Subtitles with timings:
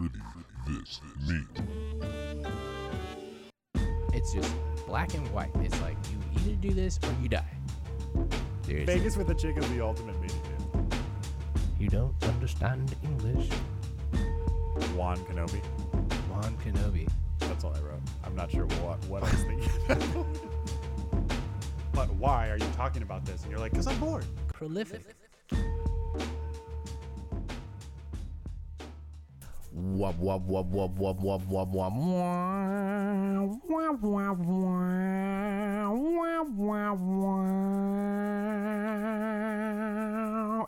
[0.00, 0.24] pretty
[0.66, 1.44] this meat.
[4.14, 4.54] It's just
[4.86, 5.50] black and white.
[5.56, 7.44] It's like you either do this or you die.
[8.62, 8.94] Seriously.
[8.94, 10.40] Vegas with a chick is the ultimate meeting.
[11.78, 13.50] You don't understand English.
[14.96, 15.60] Juan Kenobi.
[16.30, 17.06] Mon Kenobi.
[17.40, 18.00] That's all I wrote.
[18.24, 19.70] I'm not sure what what I was thinking.
[21.92, 23.42] but why are you talking about this?
[23.42, 24.24] And you're like, because I'm bored.
[24.48, 25.02] Prolific.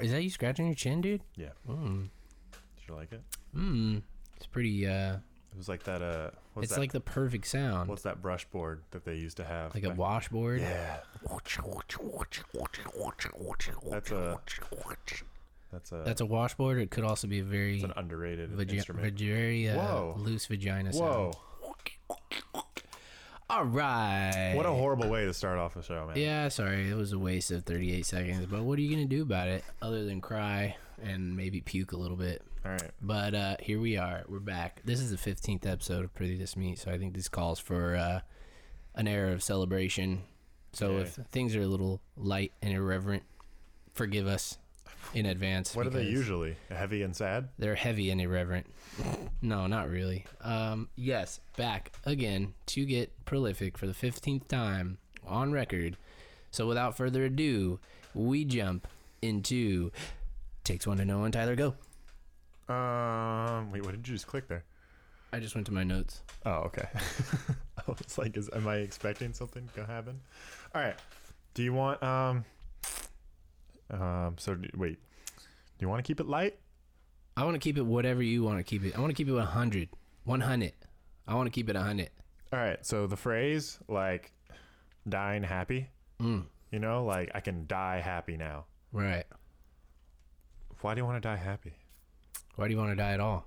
[0.01, 1.23] Is that you scratching your chin, dude?
[1.37, 1.51] Yeah.
[1.69, 2.09] Mm.
[2.53, 3.23] Did you like it?
[3.57, 4.03] Mm.
[4.37, 4.87] It's pretty.
[4.87, 5.15] uh
[5.53, 6.03] It was like that.
[6.03, 6.81] Uh, It's that?
[6.81, 9.75] like the perfect sound, what's that brush board that they used to have?
[9.75, 10.61] like a washboard.
[10.61, 10.99] Yeah.
[13.93, 14.41] That's a.
[15.73, 16.03] That's a.
[16.05, 16.79] That's a washboard.
[16.79, 19.19] It could also be a very, it's an underrated vagi- instrument.
[19.19, 21.05] very uh, loose vagina sound.
[21.05, 21.33] Whoa!
[23.51, 24.55] All right.
[24.57, 26.17] What a horrible way to start off a show, man.
[26.17, 28.47] Yeah, sorry, it was a waste of 38 seconds.
[28.47, 31.97] But what are you gonna do about it other than cry and maybe puke a
[31.97, 32.43] little bit?
[32.65, 32.91] All right.
[33.03, 34.23] But uh, here we are.
[34.29, 34.81] We're back.
[34.85, 37.95] This is the 15th episode of Pretty This Meat, so I think this calls for
[37.97, 38.21] uh,
[38.95, 40.23] an era of celebration.
[40.73, 40.99] So Yeah.
[41.01, 43.25] if things are a little light and irreverent,
[43.93, 44.57] forgive us
[45.15, 45.75] in advance.
[45.75, 46.57] What are they usually?
[46.71, 47.49] Heavy and sad?
[47.59, 48.67] They're heavy and irreverent.
[49.43, 50.25] no, not really.
[50.41, 55.97] Um, yes, back again to get prolific for the 15th time on record.
[56.51, 57.81] So without further ado,
[58.15, 58.87] we jump
[59.23, 59.91] into
[60.65, 61.33] takes one to know one.
[61.33, 61.75] Tyler, go.
[62.73, 63.71] Um.
[63.73, 63.85] Wait.
[63.85, 64.65] What did you just click there?
[65.33, 66.23] I just went to my notes.
[66.45, 66.89] Oh, okay.
[67.79, 70.21] I was like, is am I expecting something to happen?
[70.75, 70.97] All right.
[71.55, 72.45] Do you want um
[73.93, 74.99] um so d- wait.
[75.37, 76.59] Do you want to keep it light?
[77.37, 78.97] I want to keep it whatever you want to keep it.
[78.97, 79.89] I want to keep it 100.
[80.25, 80.73] 100.
[81.27, 82.11] I want to keep it 100.
[82.53, 82.85] All right.
[82.85, 84.33] So the phrase like
[85.09, 85.89] dying happy,
[86.21, 88.67] Mm, you know, like I can die happy now.
[88.93, 89.25] right.
[90.83, 91.73] Why do you want to die happy?
[92.57, 93.47] Why do you want to die at all?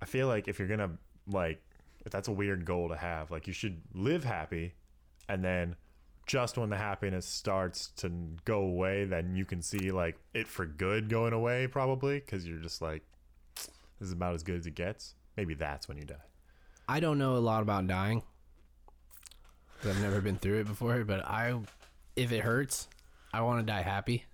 [0.00, 0.90] I feel like if you're going to
[1.28, 1.62] like
[2.04, 4.74] if that's a weird goal to have, like you should live happy
[5.28, 5.76] and then
[6.26, 8.10] just when the happiness starts to
[8.44, 12.58] go away, then you can see like it for good going away probably cuz you're
[12.58, 13.02] just like
[13.54, 15.14] this is about as good as it gets.
[15.36, 16.16] Maybe that's when you die.
[16.88, 18.22] I don't know a lot about dying.
[19.84, 21.58] I've never been through it before, but I,
[22.16, 22.88] if it hurts,
[23.32, 24.24] I want to die happy.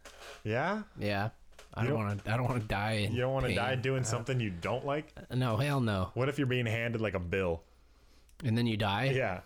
[0.44, 0.82] Yeah?
[0.98, 1.30] Yeah,
[1.74, 2.32] I You don't want to.
[2.32, 3.08] I don't want to die.
[3.10, 5.12] You don't want to die doing uh, something you don't like?
[5.34, 6.10] No, hell no.
[6.14, 7.62] What if you're being handed like a bill?
[8.44, 9.12] And then you die.
[9.14, 9.40] Yeah.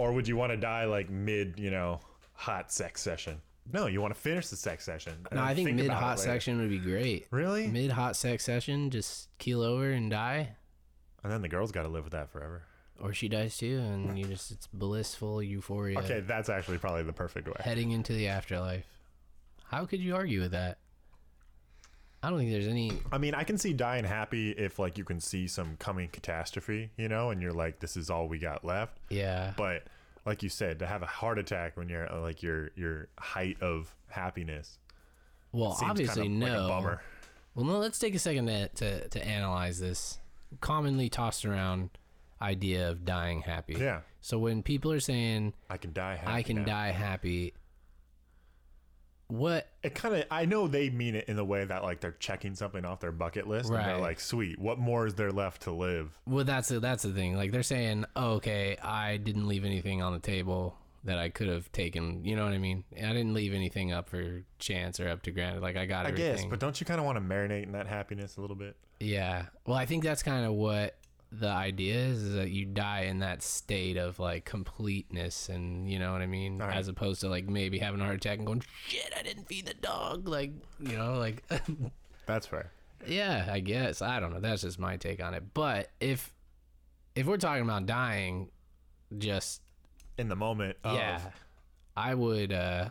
[0.00, 2.00] Or would you want to die like mid, you know,
[2.32, 3.42] hot sex session?
[3.70, 5.12] No, you want to finish the sex session.
[5.30, 7.26] No, I uh, think about mid hot section would be great.
[7.30, 7.66] Really?
[7.66, 10.56] Mid hot sex session, just keel over and die,
[11.22, 12.62] And then the girl's got to live with that forever.
[12.98, 15.98] or she dies too, and you just it's blissful euphoria.
[15.98, 17.60] Okay, that's actually probably the perfect way.
[17.60, 18.86] Heading into the afterlife.
[19.66, 20.78] How could you argue with that?
[22.22, 22.92] I don't think there's any.
[23.10, 26.90] I mean, I can see dying happy if like you can see some coming catastrophe,
[26.96, 28.98] you know, and you're like, this is all we got left.
[29.08, 29.54] Yeah.
[29.56, 29.84] But
[30.26, 33.56] like you said, to have a heart attack when you're uh, like your your height
[33.62, 34.78] of happiness
[35.52, 36.54] Well, obviously kind of no.
[36.54, 37.02] like a bummer.
[37.54, 37.78] Well, no.
[37.78, 40.18] Let's take a second to, to to analyze this
[40.60, 41.90] commonly tossed around
[42.42, 43.76] idea of dying happy.
[43.78, 46.32] Yeah, So when people are saying I can die happy.
[46.32, 46.64] I can now.
[46.64, 47.52] die happy,
[49.30, 49.68] what?
[49.82, 52.54] It kind of I know they mean it in the way that like they're checking
[52.54, 55.72] something off their bucket list and they're like, sweet, what more is there left to
[55.72, 56.10] live?
[56.26, 57.36] Well, that's the, that's the thing.
[57.36, 61.48] Like they're saying, oh, okay, I didn't leave anything on the table that I could
[61.48, 62.24] have taken.
[62.24, 62.84] You know what I mean?
[62.96, 65.62] I didn't leave anything up for chance or up to granted.
[65.62, 66.36] Like I got I everything.
[66.36, 68.76] guess, but don't you kind of want to marinate in that happiness a little bit?
[68.98, 69.46] Yeah.
[69.66, 70.94] Well, I think that's kind of what
[71.32, 75.98] the idea is, is that you die in that state of like completeness and you
[75.98, 76.58] know what I mean?
[76.58, 76.74] Right.
[76.74, 79.66] As opposed to like maybe having a heart attack and going, shit, I didn't feed
[79.66, 80.28] the dog.
[80.28, 81.44] Like, you know, like,
[82.26, 82.72] That's fair.
[83.06, 84.02] yeah, I guess.
[84.02, 84.40] I don't know.
[84.40, 85.54] That's just my take on it.
[85.54, 86.34] But if,
[87.14, 88.50] if we're talking about dying,
[89.16, 89.62] just,
[90.18, 91.20] In the moment, of, yeah,
[91.96, 92.90] I would, uh,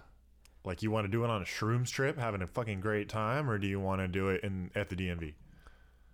[0.65, 3.49] like you want to do it on a shrooms trip, having a fucking great time,
[3.49, 5.33] or do you want to do it in at the DMV?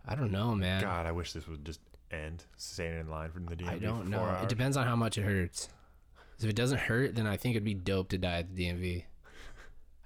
[0.08, 0.82] I don't know, man.
[0.82, 1.80] God, I wish this would just
[2.16, 3.70] end staying in line from the DMV.
[3.70, 4.20] I don't know.
[4.20, 5.70] four It depends on how much it hurts.
[6.40, 9.04] If it doesn't hurt, then I think it'd be dope to die at the DMV.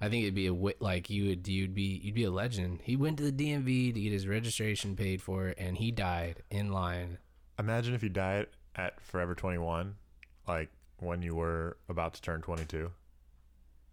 [0.02, 2.80] I think it'd be a wi- like you would you'd be you'd be a legend.
[2.84, 6.72] He went to the DMV to get his registration paid for, and he died in
[6.72, 7.18] line.
[7.58, 9.96] Imagine if you died at Forever 21,
[10.48, 10.70] like
[11.00, 12.92] when you were about to turn 22.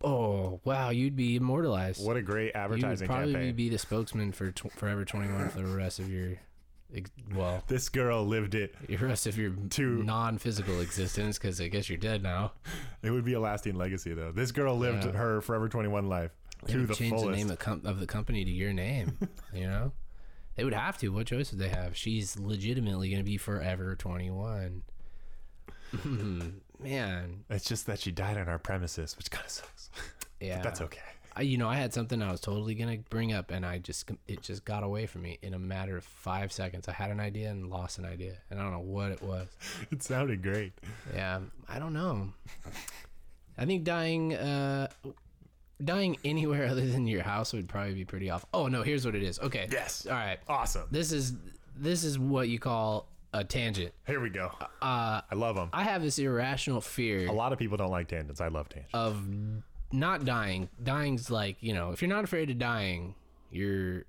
[0.04, 2.06] Oh wow, you'd be immortalized.
[2.06, 3.06] What a great advertising!
[3.06, 3.56] you would probably campaign.
[3.56, 6.34] be the spokesman for tw- Forever Twenty One for the rest of your
[7.34, 8.74] Well, This girl lived it.
[8.86, 12.52] the rest of your To- non-physical existence, because I guess you're dead now.
[13.02, 14.32] It would be a lasting legacy, though.
[14.32, 15.12] This girl lived Yeah.
[15.12, 16.30] her Forever 21 life
[16.64, 17.26] They to the change fullest.
[17.30, 19.18] the name of, com- of the company to your name.
[19.52, 19.92] you know,
[20.54, 21.08] they would have to.
[21.08, 21.96] What choice would they have?
[21.96, 24.82] She's legitimately going to be forever 21.
[26.80, 29.90] Man, It's just that she died on our premises, which kind of sucks.
[30.40, 30.98] yeah, but That's okay.
[31.38, 34.10] I, you know, I had something I was totally gonna bring up, and I just
[34.26, 36.88] it just got away from me in a matter of five seconds.
[36.88, 39.48] I had an idea and lost an idea, and I don't know what it was.
[39.90, 40.72] It sounded great.
[41.14, 42.32] Yeah, I don't know.
[43.58, 44.88] I think dying, uh,
[45.82, 48.48] dying anywhere other than your house would probably be pretty awful.
[48.54, 49.38] Oh no, here's what it is.
[49.38, 49.68] Okay.
[49.70, 50.06] Yes.
[50.06, 50.38] All right.
[50.48, 50.84] Awesome.
[50.90, 51.34] This is
[51.76, 53.92] this is what you call a tangent.
[54.06, 54.50] Here we go.
[54.80, 55.68] Uh, I love them.
[55.72, 58.40] I have this irrational fear A lot of people don't like tangents.
[58.40, 58.94] I love tangents.
[58.94, 59.22] of
[59.92, 60.68] not dying.
[60.82, 63.14] Dying's like you know, if you're not afraid of dying,
[63.50, 64.04] you're.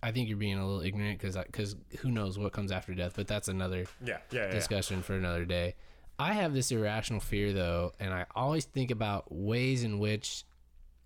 [0.00, 3.14] I think you're being a little ignorant because because who knows what comes after death.
[3.16, 4.50] But that's another yeah, yeah, yeah.
[4.50, 5.74] discussion for another day.
[6.20, 10.44] I have this irrational fear though, and I always think about ways in which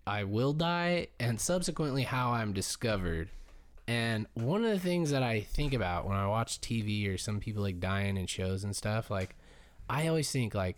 [0.07, 3.29] I will die and subsequently how I'm discovered.
[3.87, 7.41] And one of the things that I think about when I watch TV or some
[7.41, 9.37] people like dying in shows and stuff, like
[9.89, 10.77] I always think like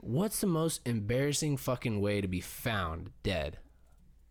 [0.00, 3.58] what's the most embarrassing fucking way to be found dead?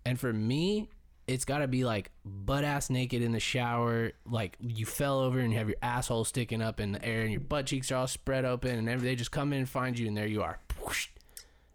[0.06, 0.90] And for me,
[1.28, 5.40] it's got to be like butt ass naked in the shower, like you fell over
[5.40, 7.96] and you have your asshole sticking up in the air and your butt cheeks are
[7.98, 10.42] all spread open, and every, they just come in and find you, and there you
[10.42, 10.60] are.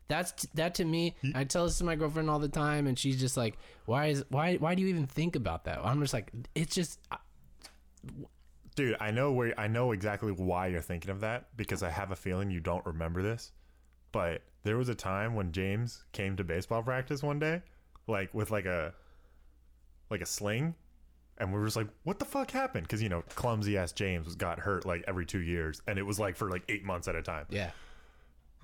[0.08, 1.14] That's that to me.
[1.34, 3.56] I tell this to my girlfriend all the time, and she's just like,
[3.86, 6.98] "Why is why why do you even think about that?" I'm just like, it's just
[8.74, 12.10] Dude, I know where I know exactly why you're thinking of that because I have
[12.10, 13.52] a feeling you don't remember this.
[14.12, 17.62] But there was a time when James came to baseball practice one day,
[18.06, 18.94] like with like a
[20.10, 20.74] like a sling,
[21.38, 24.26] and we were just like, "What the fuck happened?" Because you know, clumsy ass James
[24.26, 27.08] was got hurt like every two years, and it was like for like eight months
[27.08, 27.46] at a time.
[27.50, 27.70] yeah.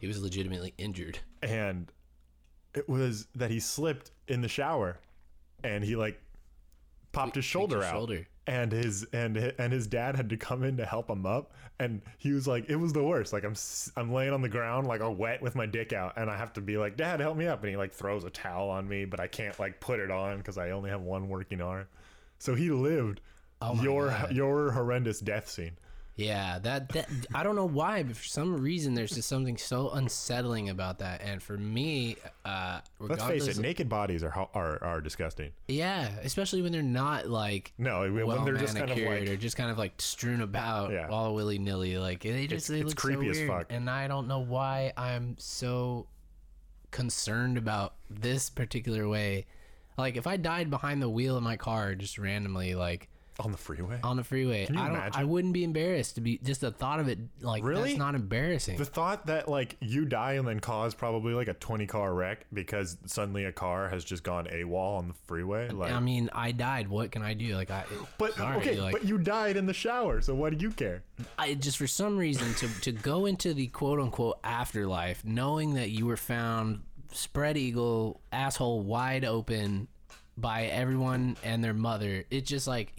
[0.00, 1.19] He was legitimately injured.
[1.43, 1.91] and
[2.75, 5.00] it was that he slipped in the shower
[5.65, 6.21] and he like
[7.11, 8.27] popped his shoulder out shoulder.
[8.49, 11.53] And his and and his dad had to come in to help him up.
[11.79, 13.33] And he was like it was the worst.
[13.33, 13.55] Like i'm
[13.97, 16.53] i'm laying on the ground like all wet with my dick out and i have
[16.55, 17.61] to be like dad help me up.
[17.61, 20.39] And he like throws a towel on me but i can't like put it on
[20.39, 21.87] because i only have one working arm.
[22.39, 23.21] So he lived
[23.61, 24.33] Oh your God.
[24.33, 25.77] your horrendous death scene
[26.19, 29.91] Yeah, that that I don't know why, but for some reason there's just something so
[29.91, 31.23] unsettling about that.
[31.23, 36.61] And for me, uh, let's face it naked bodies are are, are disgusting yeah, especially
[36.61, 39.70] when they're not like no when well they're just kind of like or just kind
[39.70, 41.06] of like strewn about Yeah.
[41.09, 41.97] all willy nilly.
[41.99, 43.49] Like they just they it's look creepy so as weird.
[43.50, 43.67] fuck.
[43.71, 46.09] And I don't know why I'm so
[46.91, 49.47] concerned about this particular way.
[49.97, 53.09] Like if I died behind the wheel of my car just randomly, like
[53.40, 55.17] on the freeway on the freeway, Can you I don't.
[55.19, 57.19] I wouldn't be embarrassed to be just the thought of it.
[57.40, 57.90] Like Really?
[57.90, 58.79] that's not embarrassing.
[58.79, 62.46] The thought that like you die and then cause probably like a 20 car wreck
[62.52, 65.69] because suddenly a car has just gone AWOL on the freeway.
[65.69, 66.88] Like, I mean, I died.
[66.88, 67.55] What can I do?
[67.55, 67.85] Like I.
[68.19, 71.02] but sorry, okay, like, but you died in the shower, so what do you care?
[71.38, 75.90] I just for some reason to to go into the quote unquote afterlife, knowing that
[75.90, 76.82] you were found
[77.12, 79.88] spread eagle, asshole wide open
[80.37, 82.25] by everyone and their mother.
[82.31, 82.93] It's just like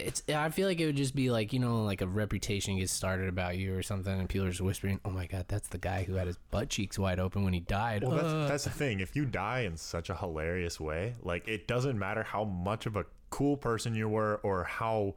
[0.00, 0.22] it's.
[0.28, 3.28] I feel like it would just be like you know, like a reputation gets started
[3.28, 6.02] about you or something, and people are just whispering, "Oh my god, that's the guy
[6.04, 8.70] who had his butt cheeks wide open when he died." Well, Uh, that's that's the
[8.70, 9.00] thing.
[9.00, 12.96] If you die in such a hilarious way, like it doesn't matter how much of
[12.96, 15.14] a cool person you were or how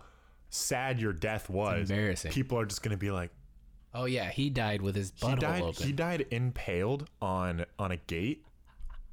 [0.50, 1.82] sad your death was.
[1.82, 2.32] It's embarrassing.
[2.32, 3.32] People are just gonna be like,
[3.94, 5.62] oh yeah, he died with his died.
[5.64, 5.86] open.
[5.86, 8.46] He died impaled on on a gate,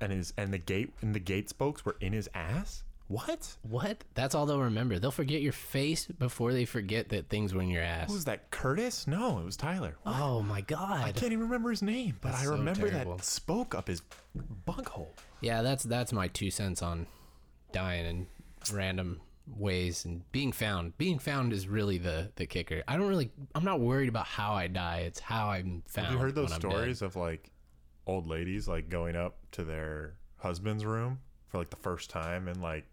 [0.01, 2.85] and his and the gate and the gate spokes were in his ass.
[3.11, 3.57] What?
[3.63, 4.05] What?
[4.15, 5.01] That's all they'll remember.
[5.01, 8.07] They'll forget your face before they forget that things were in your ass.
[8.07, 8.53] Who was that?
[8.53, 9.09] Curtis?
[9.09, 9.97] No, it was Tyler.
[10.07, 11.03] Oh my god!
[11.03, 13.17] I can't even remember his name, but That's I remember terrible.
[13.17, 14.03] that spoke up his
[14.65, 15.13] bunghole.
[15.41, 17.09] Yeah, that's that's my two cents on
[17.73, 18.27] dying in
[18.73, 19.21] random
[19.57, 20.97] ways and being found.
[20.97, 22.85] Being found is really the the kicker.
[22.87, 24.99] I don't really I'm not worried about how I die.
[24.99, 26.07] It's how I'm found.
[26.07, 26.71] Have you heard those when I'm dead.
[26.71, 27.51] stories of like
[28.07, 32.63] old ladies like going up to their husband's room for like the first time and
[32.63, 32.85] like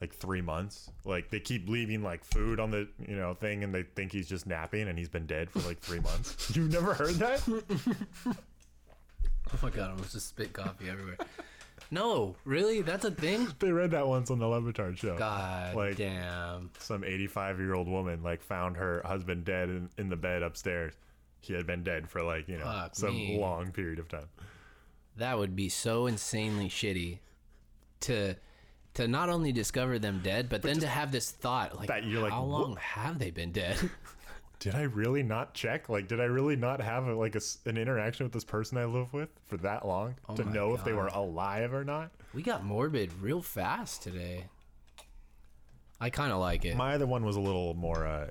[0.00, 0.90] like three months?
[1.04, 4.28] Like they keep leaving like food on the you know thing, and they think he's
[4.28, 6.52] just napping, and he's been dead for like three months.
[6.56, 7.42] You've never heard that?
[9.52, 11.16] Oh my god, I almost just spit coffee everywhere.
[11.90, 12.82] no, really?
[12.82, 13.48] That's a thing?
[13.58, 15.16] they read that once on the Le Batard show.
[15.18, 16.70] God Like- damn.
[16.78, 20.94] Some 85 year old woman like found her husband dead in, in the bed upstairs.
[21.40, 23.38] He had been dead for like you know Fuck some me.
[23.40, 24.28] long period of time.
[25.16, 27.18] That would be so insanely shitty
[28.02, 28.36] to
[28.94, 32.22] to not only discover them dead, but, then to have this thought like, That you're
[32.22, 33.76] like, how "What?" long have they been dead?
[34.58, 35.88] Did I really not check?
[35.88, 38.84] Like, did I really not have a, like a an interaction with this person I
[38.84, 42.10] live with for that long to Oh my know if they were alive or not?
[42.34, 44.48] we got morbid real fast today.
[45.98, 46.76] I kind of like it.
[46.76, 48.28] My other one was a little more uh,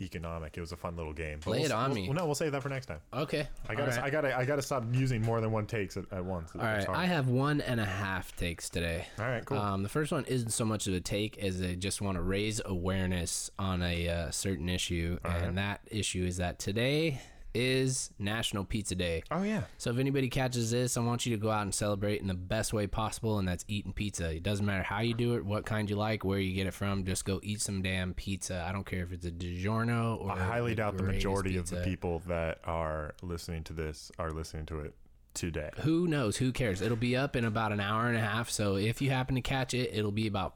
[0.00, 0.56] economic.
[0.56, 1.40] It was a fun little game.
[1.44, 2.08] But Lay we'll, it on we'll- me.
[2.08, 3.00] Well, no, we'll save that for next time.
[3.12, 3.48] okay.
[3.68, 4.04] I gotta, all right.
[4.04, 6.50] I gotta, I gotta stop using more than one takes at, at once.
[6.54, 9.06] All right, I have one and a half takes today.
[9.18, 9.58] All right, cool.
[9.58, 12.22] Um, the first one isn't so much of a take as I just want to
[12.22, 17.20] raise awareness on a uh, certain issue, and that issue is that today
[17.54, 19.22] is National Pizza Day.
[19.30, 19.62] oh yeah.
[19.78, 22.34] So if anybody catches this, I want you to go out and celebrate in the
[22.34, 24.34] best way possible, and that's eating pizza.
[24.34, 26.74] It doesn't matter how you do it, what kind you like, where you get it
[26.74, 27.04] from.
[27.04, 28.64] Just go eat some damn pizza.
[28.68, 31.82] I don't care if it's a DiGiorno or I highly doubt the majority of the
[31.82, 34.94] people that are listening to this are listening to it
[35.34, 35.70] today.
[35.80, 36.36] Who knows?
[36.36, 36.80] Who cares?
[36.80, 38.50] It'll be up in about an hour and a half.
[38.50, 40.54] So if you happen to catch it, it'll be about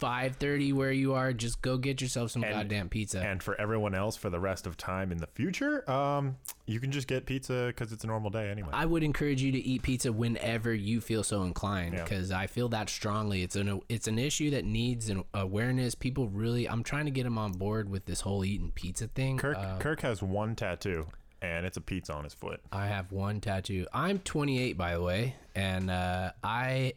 [0.00, 1.32] five thirty where you are.
[1.32, 3.20] Just go get yourself some goddamn pizza.
[3.20, 6.90] And for everyone else, for the rest of time in the future, um, you can
[6.90, 8.70] just get pizza because it's a normal day anyway.
[8.72, 12.02] I would encourage you to eat pizza whenever you feel so inclined Yeah.
[12.04, 13.42] because I feel that strongly.
[13.42, 15.94] It's an it's an issue that needs an awareness.
[15.94, 19.36] People really, I'm trying to get them on board with this whole eating pizza thing.
[19.38, 21.06] Kirk, Uh, Kirk has one tattoo,
[21.42, 22.60] and it's a pizza on his foot.
[22.72, 23.86] I have one tattoo.
[23.92, 26.94] I'm 28, by the way, and uh, I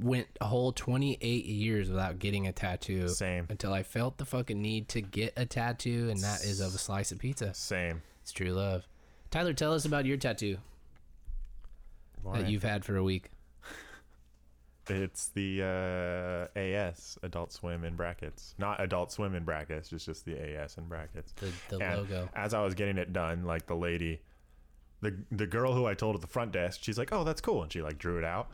[0.00, 3.08] went a whole 28 years without getting a tattoo.
[3.08, 3.46] Same.
[3.48, 6.78] Until I felt the fucking need to get a tattoo, and that is of a
[6.78, 7.54] slice of pizza.
[7.54, 8.02] Same.
[8.22, 8.86] It's true love.
[9.30, 10.58] Tyler, tell us about your tattoo
[12.32, 13.30] that you've had for a week.
[14.88, 15.62] It's the
[16.54, 20.76] uh, AS Adult Swim in brackets, not Adult Swim in brackets, just just the AS
[20.76, 21.32] in brackets.
[21.32, 22.28] The, the And logo.
[22.34, 24.20] As I was getting it done, like the lady,
[25.00, 27.62] the the girl who I told at the front desk, she's like, "Oh, that's cool,"
[27.62, 28.50] and she like drew it out,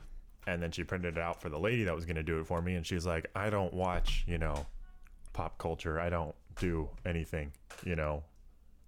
[0.47, 2.61] and then she printed it out for the lady that was gonna do it for
[2.63, 4.67] me, and she's like, "I don't watch, you know,
[5.33, 6.01] pop culture.
[6.01, 7.53] I don't do anything,
[7.85, 8.25] you know."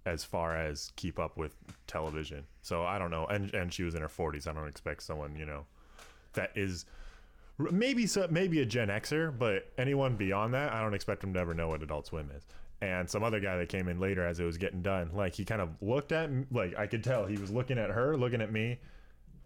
[0.05, 1.55] As far as keep up with
[1.87, 4.47] television, so I don't know, and and she was in her forties.
[4.47, 5.65] I don't expect someone, you know,
[6.33, 6.85] that is
[7.57, 11.39] maybe so maybe a Gen Xer, but anyone beyond that, I don't expect them to
[11.39, 12.45] ever know what Adult Swim is.
[12.81, 15.45] And some other guy that came in later as it was getting done, like he
[15.45, 18.41] kind of looked at m- like I could tell he was looking at her, looking
[18.41, 18.79] at me,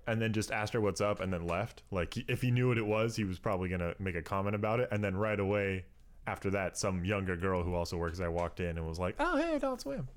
[0.07, 1.83] and then just asked her what's up, and then left.
[1.91, 4.79] Like if he knew what it was, he was probably gonna make a comment about
[4.79, 5.85] it, and then right away
[6.25, 9.37] after that, some younger girl who also works there walked in and was like, "Oh
[9.37, 10.07] hey, Adult Swim."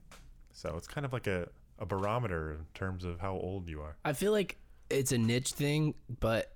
[0.53, 3.97] So it's kind of like a a barometer in terms of how old you are.
[4.05, 4.59] I feel like
[4.91, 6.53] it's a niche thing, but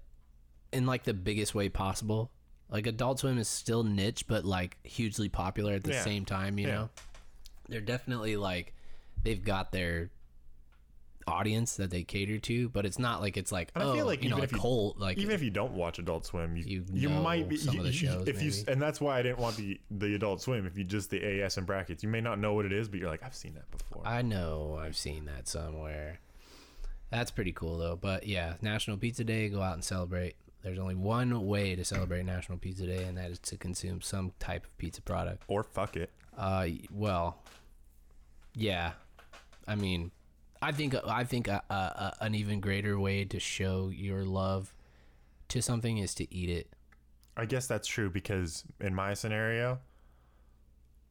[0.72, 2.30] in like the biggest way possible.
[2.68, 6.02] Like Adult Swim is still niche, but like hugely popular at the Yeah.
[6.02, 6.58] same time.
[6.58, 6.74] You Yeah.
[6.74, 6.90] know,
[7.68, 8.74] they're definitely like
[9.22, 10.10] they've got their
[11.26, 14.06] audience that they cater to, but it's not like it's like And oh, I feel
[14.06, 14.98] like you know, even like if you- cult.
[14.98, 17.78] Like even if you don't watch Adult Swim, you You you, know might be some
[17.78, 20.14] of the you- you- shows, if you and that's why I didn't want the the
[20.14, 20.66] Adult Swim.
[20.66, 22.98] If you just the AS in brackets, you may not know what it is, but
[23.00, 24.02] you're like, I've seen that before.
[24.04, 26.20] I know I've seen that somewhere.
[27.10, 27.96] That's pretty cool though.
[27.96, 30.34] But yeah, National Pizza Day, go out and celebrate.
[30.62, 34.32] There's only one way to celebrate National Pizza Day, and that is to consume some
[34.38, 35.42] type of pizza product.
[35.46, 36.10] or fuck it.
[36.38, 37.42] Uh, well,
[38.54, 38.92] yeah.
[39.68, 40.10] I mean,
[40.62, 44.74] I think I think a, a, a, an even greater way to show your love
[45.48, 46.70] to something is to eat it.
[47.36, 49.78] I guess that's true because in my scenario,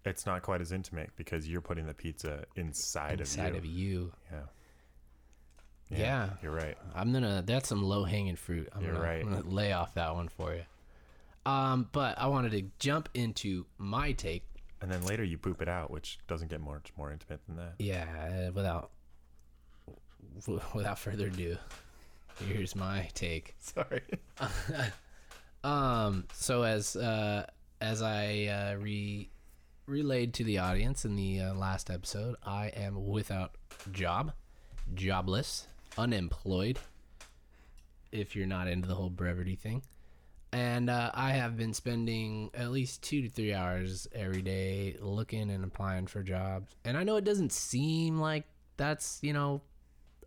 [0.06, 3.72] it's not quite as intimate because you're putting the pizza inside, inside of of you.
[3.72, 4.14] you.
[4.32, 5.98] Yeah.
[5.98, 6.30] Yeah.
[6.42, 6.78] You're right.
[6.96, 7.44] I'm gonna.
[7.46, 8.70] That's some low hanging fruit.
[8.74, 9.24] I'm You're gonna, right.
[9.24, 10.64] I'm gonna lay off that one for you.
[11.46, 14.44] Um, but I wanted to jump into my take.
[14.82, 17.76] And then later you poop it out, which doesn't get much more intimate than that.
[17.80, 18.92] Yeah, without
[20.74, 21.58] without further ado,
[22.48, 23.56] here's my take.
[23.60, 24.02] Sorry.
[25.63, 27.46] Um, so as uh,
[27.80, 29.30] as I uh, re
[29.86, 33.56] relayed to the audience in the uh, last episode, I am without
[33.92, 34.34] job,
[34.94, 36.80] jobless, unemployed.
[38.12, 39.84] If you're not into the whole brevity thing,
[40.52, 45.50] and uh, I have been spending at least two to three hours every day looking
[45.50, 46.75] and applying for jobs.
[46.86, 48.44] And I know it doesn't seem like
[48.75, 49.62] that's you know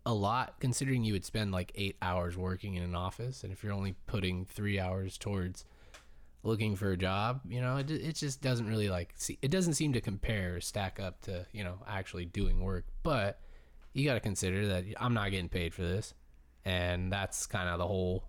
[0.07, 3.61] a lot considering you would spend like eight hours working in an office and if
[3.61, 5.65] you're only putting three hours towards
[6.43, 9.73] looking for a job you know it, it just doesn't really like see it doesn't
[9.73, 12.85] seem to compare or stack up to you know actually doing work.
[13.03, 13.39] But
[13.93, 16.13] you got to consider that i'm not getting paid for this
[16.63, 18.23] and that's kind of the whole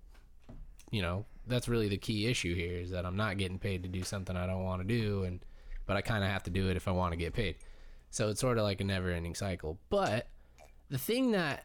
[0.91, 3.89] you know that's really the key issue here is that i'm not getting paid to
[3.89, 5.45] do something i don't want to do and
[5.85, 7.55] but i kind of have to do it if i want to get paid.
[8.11, 9.79] So it's sort of like a never ending cycle.
[9.91, 10.29] But
[10.89, 11.65] the thing that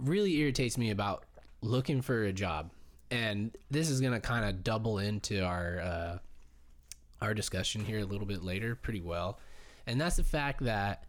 [0.00, 1.24] really irritates me about
[1.60, 2.70] looking for a job
[3.10, 6.18] and this is gonna kind of double into our uh,
[7.20, 9.38] our discussion here a little bit later pretty well,
[9.86, 11.04] and that's the fact that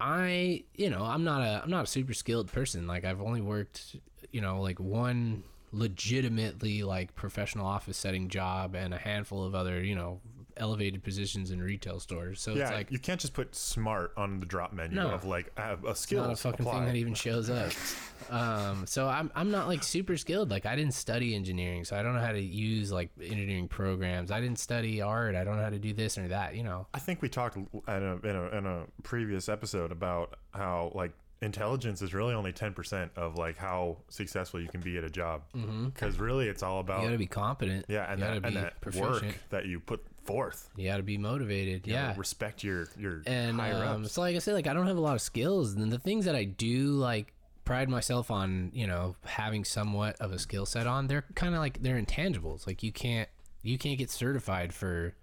[0.00, 2.86] I, you know, I'm not a I'm not a super skilled person.
[2.86, 3.96] Like I've only worked,
[4.32, 9.82] you know, like one legitimately like professional office setting job and a handful of other,
[9.82, 10.20] you know,
[10.58, 12.40] elevated positions in retail stores.
[12.40, 15.10] So Yeah, it's like you can't just put smart on the drop menu No.
[15.10, 16.22] of like uh, a skill.
[16.24, 17.72] not a fucking thing that even shows up.
[18.30, 20.50] Um, so I'm I'm not like super skilled.
[20.50, 24.30] Like I didn't study engineering, so I don't know how to use like engineering programs.
[24.30, 25.34] I didn't study art.
[25.34, 26.54] I don't know how to do this or that.
[26.54, 26.86] You know.
[26.92, 31.12] I think we talked in a, in a in a previous episode about how like
[31.40, 35.10] intelligence is really only ten percent of like how successful you can be at a
[35.10, 35.42] job.
[35.84, 37.00] Because really, it's all Mm-hmm.
[37.02, 37.86] You got to be competent.
[37.88, 39.10] yeah, and you that, gotta and that proficient.
[39.22, 40.68] work that you put forth.
[40.76, 41.86] You got to be motivated.
[41.86, 42.14] You yeah.
[42.16, 45.00] respect your your and higher um, so like I said, like I don't have a
[45.00, 47.32] lot of skills, and the things that I do like
[47.64, 51.06] pride myself on, you know, having somewhat of a skill set on.
[51.06, 52.66] They're kind of like they're intangibles.
[52.66, 53.28] Like you can't
[53.62, 55.14] you can't get certified for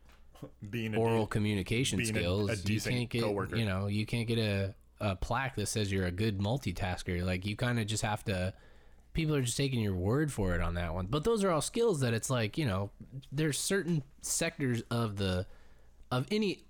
[0.69, 2.50] Being a oral de- communication being skills.
[2.51, 3.55] a you decent can't get coworker.
[3.55, 7.24] you know you can't get a a plaque that says you're a good multitasker.
[7.24, 8.54] Like you kind of just have to.
[9.14, 11.08] People are just taking your word for it on that one.
[11.08, 12.92] But those are all skills that it's like you know,
[13.32, 15.46] there's certain sectors of the
[16.12, 16.66] of any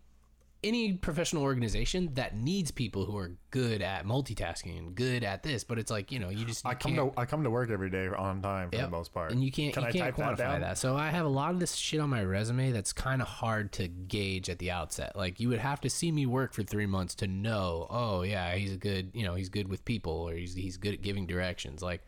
[0.66, 5.64] any professional organization that needs people who are good at multitasking and good at this.
[5.64, 7.90] But it's like you know, you just I come to I come to work every
[7.90, 8.86] day on time for Yep.
[8.86, 9.32] the most part.
[9.32, 10.78] And you can't Can you I can't quantify that that.
[10.78, 13.72] So I have a lot of this shit on my resume that's kind of hard
[13.74, 15.16] to gauge at the outset.
[15.16, 17.88] Like you would have to see me work for three months to know.
[17.90, 19.12] Oh yeah, he's a good.
[19.14, 22.02] You know, he's good with people, or he's he's good at giving directions, like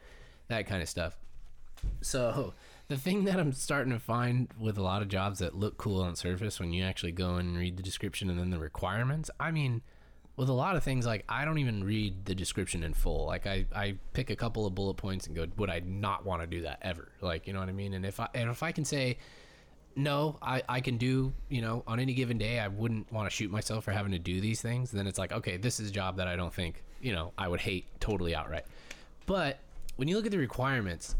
[0.47, 1.15] that kind of stuff.
[2.01, 2.53] So
[2.87, 6.01] the thing that I'm starting to find with a lot of jobs that look cool
[6.01, 9.51] on surface when you actually go and read the description and then the requirements, I
[9.51, 9.81] mean,
[10.37, 13.25] with a lot of things like I don't even read the description in full.
[13.25, 16.41] Like I, I pick a couple of bullet points and go, would I not want
[16.41, 17.11] to do that ever?
[17.21, 17.93] Like you know what I mean?
[17.93, 19.17] And if I and if I can say
[19.97, 23.35] no, I, I can do, you know, on any given day, I wouldn't want to
[23.35, 24.91] shoot myself for having to do these things.
[24.91, 27.47] Then it's like, okay, this is a job that I don't think, you know, I
[27.47, 28.65] would hate totally outright.
[29.25, 29.57] But
[29.95, 31.15] when you look at the requirements,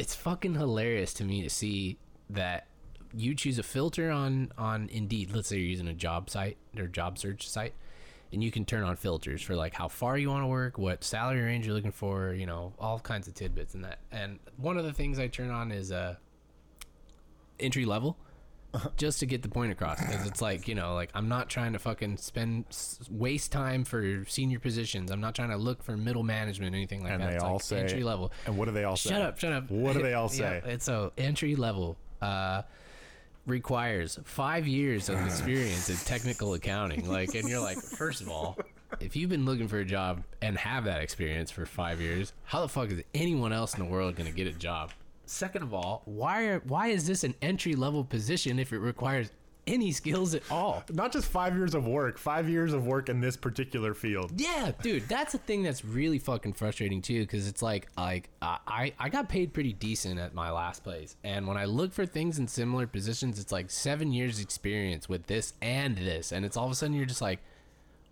[0.00, 1.98] it's fucking hilarious to me to see
[2.30, 2.66] that
[3.14, 5.30] you choose a filter on on Indeed.
[5.30, 7.74] Let's say you're using a job site or job search site,
[8.32, 11.04] and you can turn on filters for like how far you want to work, what
[11.04, 13.98] salary range you're looking for, you know, all kinds of tidbits and that.
[14.10, 16.16] And one of the things I turn on is uh
[17.58, 18.16] entry level.
[18.96, 21.72] Just to get the point across, because it's like you know, like I'm not trying
[21.72, 22.66] to fucking spend
[23.10, 25.10] waste time for senior positions.
[25.10, 27.14] I'm not trying to look for middle management, anything like that.
[27.14, 27.28] and that.
[27.30, 28.30] they It's all like say entry level.
[28.46, 29.10] And what do they all say?
[29.10, 29.70] Shut up, shut up.
[29.70, 30.62] What do they all Yeah, say?
[30.66, 32.62] it's so entry level uh,
[33.46, 37.08] requires five years of experience in technical accounting.
[37.08, 38.56] Like, and you're like, first of all,
[39.00, 42.60] if you've been looking for a job and have that experience for five years, how
[42.60, 44.92] the fuck is anyone else in the world gonna get a job?
[45.30, 49.30] Second of all, why are why is this an entry level position if it requires
[49.64, 50.82] any skills at all?
[50.90, 54.32] Not just five years of work, five years of work in this particular field.
[54.34, 58.92] Yeah, dude, that's the thing that's really fucking frustrating too, because it's like, like I
[58.98, 62.40] I got paid pretty decent at my last place, and when I look for things
[62.40, 66.66] in similar positions, it's like seven years experience with this and this, and it's all
[66.66, 67.38] of a sudden you're just like,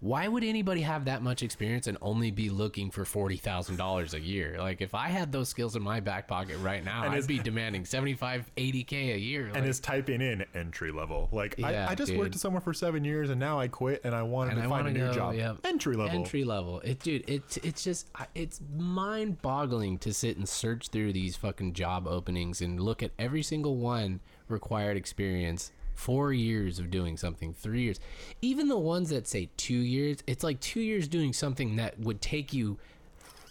[0.01, 4.15] why would anybody have that much experience and only be looking for forty thousand dollars
[4.15, 4.57] a year?
[4.59, 7.39] Like if I had those skills in my back pocket right now, And I'd be
[7.41, 9.47] demanding 75, 80 k a year.
[9.47, 11.29] And like- is typing in entry level.
[11.33, 12.19] Like Yeah, I, I just dude.
[12.21, 14.71] worked somewhere for seven years and now I quit and I wanted and to I
[14.71, 15.35] find a new go, job.
[15.35, 15.57] Yep.
[15.65, 16.15] Entry level.
[16.17, 16.81] Entry level.
[16.81, 17.29] It, dude.
[17.29, 22.61] It's it's just it's mind boggling to sit and search through these fucking job openings
[22.61, 25.73] and look at every single one required experience.
[25.99, 27.99] Four years of doing something, three years,
[28.41, 30.19] even the ones that say two years.
[30.29, 32.79] It's like two years doing something that would take you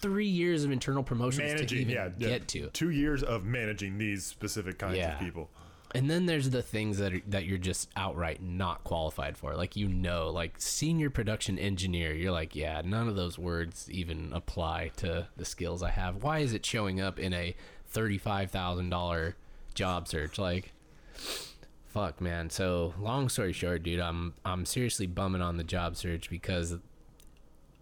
[0.02, 2.30] three years of internal promotions to even yeah, yeah.
[2.30, 2.70] get to.
[2.70, 5.16] Two years of managing these specific kinds Yeah.
[5.16, 5.50] of people.
[5.94, 9.54] And then there's the things that are, that you're just outright not qualified for.
[9.54, 14.32] Like you know, like senior production engineer, you're like, yeah, none of those words even
[14.32, 16.24] apply to the skills I have.
[16.24, 17.56] Why is it showing up in a
[17.88, 19.36] thirty-five thousand dollar
[19.74, 20.38] job search?
[20.40, 20.72] Like,
[21.90, 22.50] fuck, man.
[22.50, 26.76] So long story short, dude, I'm I'm seriously bumming on the job search because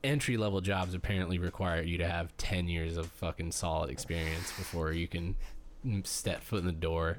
[0.03, 4.91] entry level jobs apparently require you to have 10 years of fucking solid experience before
[4.91, 5.35] you can
[6.03, 7.17] step foot in the door.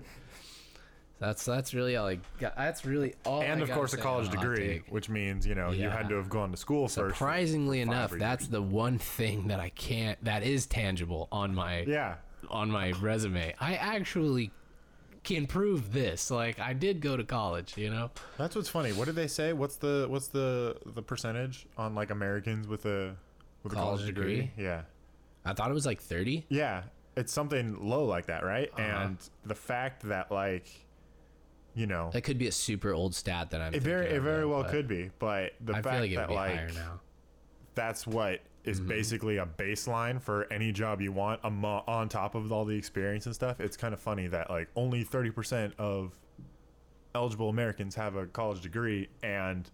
[1.18, 2.56] That's that's really all I got.
[2.56, 3.40] That's really all.
[3.40, 6.28] and I of course a college degree, which means, you know, you had to have
[6.28, 7.16] gone to school first.
[7.16, 8.20] Surprisingly for five enough, years.
[8.20, 10.22] that's the one thing that I can't.
[10.24, 12.16] That is tangible on my Yeah.
[12.50, 13.54] on my resume.
[13.58, 14.50] I actually
[15.26, 16.30] can prove this.
[16.30, 17.76] Like I did go to college.
[17.76, 18.10] You know.
[18.38, 18.92] That's what's funny.
[18.94, 19.52] What did they say?
[19.52, 23.14] What's the what's the the percentage on like Americans with a
[23.62, 24.36] with a College college degree?
[24.40, 24.52] degree?
[24.64, 24.82] Yeah.
[25.44, 26.46] I thought it was like thirty.
[26.48, 26.84] Yeah.
[27.16, 28.70] it's something low like that, right?
[28.78, 28.82] Uh-huh.
[29.04, 30.68] And the fact that like,
[31.74, 33.74] you know, That could be a super old stat that I'm.
[33.74, 36.22] it very it very well could be, but the I fact feel like it would
[36.22, 37.00] that be like now.
[37.74, 38.88] that's what is Mm-hmm.
[38.88, 43.34] basically a baseline for any job you want on top of all the experience and
[43.34, 46.12] stuff it's kind of funny that like only 30% of
[47.14, 49.70] eligible americans have a college degree and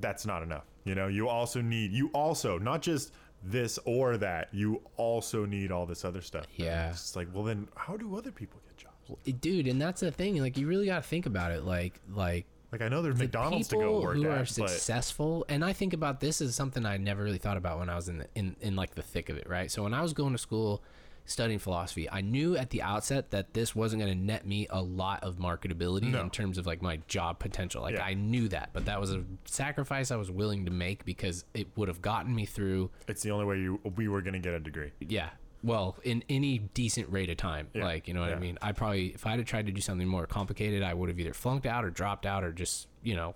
[0.00, 3.12] that's not enough you know you also need you also not just
[3.44, 6.90] this or that you also need all this other stuff Yeah.
[6.90, 10.40] it's like well then how do other people get jobs dude and that's the thing
[10.40, 13.24] like you really got to think about it like like like i know there's the
[13.24, 16.54] mcdonald's to go work who at are but successful and i think about this as
[16.54, 19.02] something i never really thought about when i was in the in, in like the
[19.02, 20.82] thick of it right so when i was going to school
[21.28, 24.80] studying philosophy i knew at the outset that this wasn't going to net me a
[24.80, 26.20] lot of marketability No.
[26.20, 28.04] in terms of like my job potential like Yeah.
[28.04, 31.66] i knew that but that was a sacrifice i was willing to make because it
[31.76, 34.54] would have gotten me through it's the only way you we were going to get
[34.54, 35.30] a degree yeah
[35.62, 37.68] well in any decent rate of time.
[37.74, 38.36] Yeah, like you know what yeah.
[38.36, 38.58] i mean?
[38.62, 41.32] I probably if I had tried to do something more complicated i would have either
[41.32, 43.34] flunked out or dropped out or just you know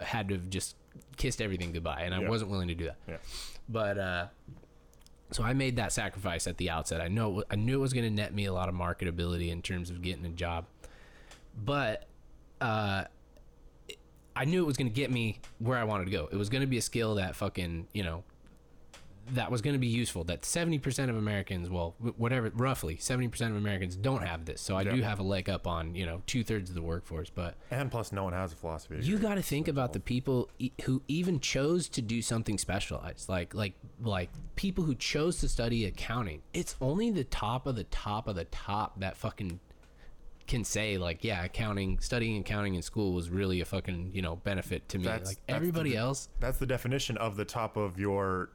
[0.00, 0.76] had to have just
[1.16, 2.28] kissed everything goodbye and i Yeah.
[2.28, 2.96] wasn't willing to do that.
[3.08, 3.16] Yeah.
[3.68, 4.26] But uh
[5.32, 7.00] so i made that sacrifice at the outset.
[7.00, 9.60] I know i knew it was going to net me a lot of marketability in
[9.60, 10.66] terms of getting a job.
[11.62, 12.06] But
[12.60, 13.04] uh
[14.34, 16.28] i knew it was going to get me where i wanted to go.
[16.30, 18.22] It was going to be a skill that fucking you know
[19.32, 23.56] that was going to be useful that 70% of americans well whatever roughly 70% of
[23.56, 24.60] americans don't have this.
[24.60, 24.94] So i Yeah.
[24.94, 28.12] do have a leg up on you know two-thirds of the workforce but and plus
[28.12, 31.40] no one has a philosophy you got to think about the people e- who even
[31.40, 36.42] chose to do something specialized like like like people who chose to study accounting.
[36.54, 39.60] It's only the top of the top of the top that fucking
[40.46, 44.36] can say like yeah accounting studying accounting in school was really a fucking you know
[44.36, 45.04] benefit to me.
[45.04, 48.50] That's- like that's everybody di- else That's the definition of the top of your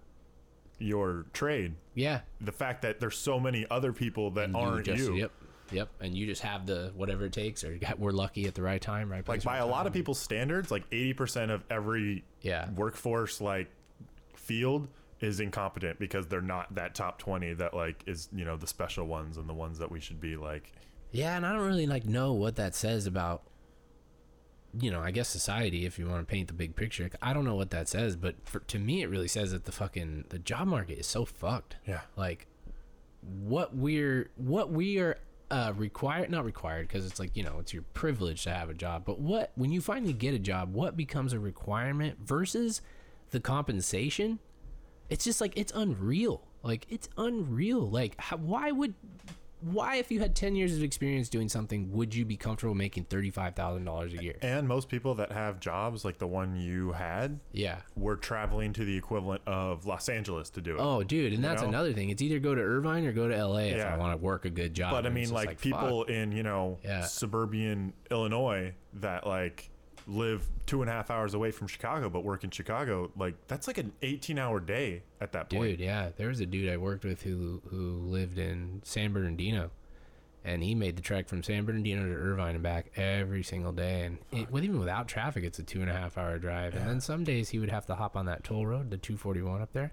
[0.81, 1.75] your trade.
[1.95, 5.15] yeah The fact that there's so many other people that And aren't just, you.
[5.15, 5.31] yep
[5.71, 8.61] yep and you just have the whatever it takes or got, we're lucky at the
[8.61, 12.23] right time right Like by right a lot of people's standards, like 80% of every
[12.41, 12.69] Yeah.
[12.71, 13.69] workforce like
[14.35, 14.87] field
[15.19, 19.05] is incompetent because they're not that top 20 that like is, you know, the special
[19.05, 20.71] ones and the ones that we should be like
[21.11, 23.43] Yeah, and I don't really like know what that says about
[24.79, 27.09] you know, I guess society if you want to paint the big picture.
[27.21, 29.71] I don't know what that says, but for, to me it really says that the
[29.71, 31.75] fucking the job market is so fucked.
[31.87, 32.01] Yeah.
[32.15, 32.47] Like
[33.21, 35.17] what we're what we are
[35.51, 38.73] uh required not required because it's like, you know, it's your privilege to have a
[38.73, 42.81] job, but what when you finally get a job, what becomes a requirement versus
[43.31, 44.39] the compensation?
[45.09, 46.47] It's just like it's unreal.
[46.63, 47.89] Like it's unreal.
[47.89, 48.93] Like how, why would
[49.61, 53.05] why if you had 10 years of experience doing something would you be comfortable making
[53.05, 54.35] $35,000 a year?
[54.41, 57.81] and most people that have jobs like the one you had Yeah.
[57.95, 60.79] were traveling to the equivalent of Los Angeles to do it.
[60.81, 61.67] Oh, dude, and that's know?
[61.69, 62.09] another thing.
[62.09, 64.49] It's either go to Irvine or go to LA if I want to work a
[64.49, 64.91] good job.
[64.91, 65.79] but I mean it's like, just fuck.
[65.81, 67.01] people in, you know, Yeah.
[67.05, 69.69] suburban Illinois that like
[70.07, 73.67] live two and a half hours away from Chicago but work in Chicago, like that's
[73.67, 75.77] like an 18 hour day at that point.
[75.77, 79.71] Dude, yeah, there was a dude I worked with who who lived in San Bernardino,
[80.43, 84.01] and he made the trek from San Bernardino to Irvine and back every single day.
[84.05, 86.75] And it, with even without traffic, it's a two and a half hour drive.
[86.75, 89.61] And then some days he would have to hop on that toll road, the 241
[89.61, 89.91] up there,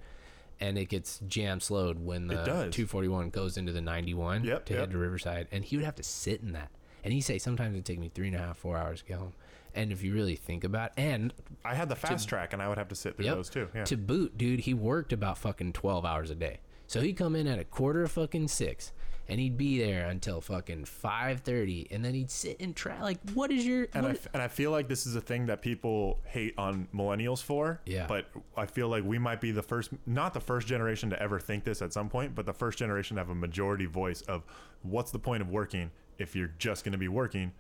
[0.60, 2.36] and it gets jam slowed when the
[2.70, 4.80] 241 goes into the 91 Yep, to yep.
[4.80, 5.48] head to Riverside.
[5.52, 6.70] And he would have to sit in that.
[7.04, 9.18] And he say sometimes it'd take me three and a half, four hours to get
[9.18, 9.32] home.
[9.78, 11.32] And if you really think about, and
[11.64, 13.34] I had the fast track and I would have to sit through Yep.
[13.36, 13.68] those too.
[13.72, 13.84] Yeah.
[13.84, 16.58] To boot, dude, he worked about fucking 12 hours a day.
[16.88, 18.92] So he'd come in at a quarter of fucking six
[19.28, 23.00] and he'd be there until fucking 5.30 and then he'd sit and try.
[23.00, 23.86] Like, what is your.
[23.94, 27.40] and I, and I feel like this is a thing that people hate on millennials
[27.40, 27.80] for.
[27.86, 28.06] Yeah.
[28.08, 31.38] But I feel like we might be the first, not the first generation to ever
[31.38, 34.42] think this at some point, but the first generation to have a majority voice of
[34.82, 37.52] what's the point of working if you're just going to be working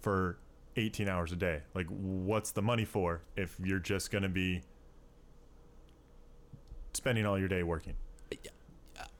[0.00, 0.38] for
[0.80, 1.60] 18 hours a day?
[1.74, 4.62] Like, what's the money for if you're just going to be
[6.92, 7.94] spending all your day working?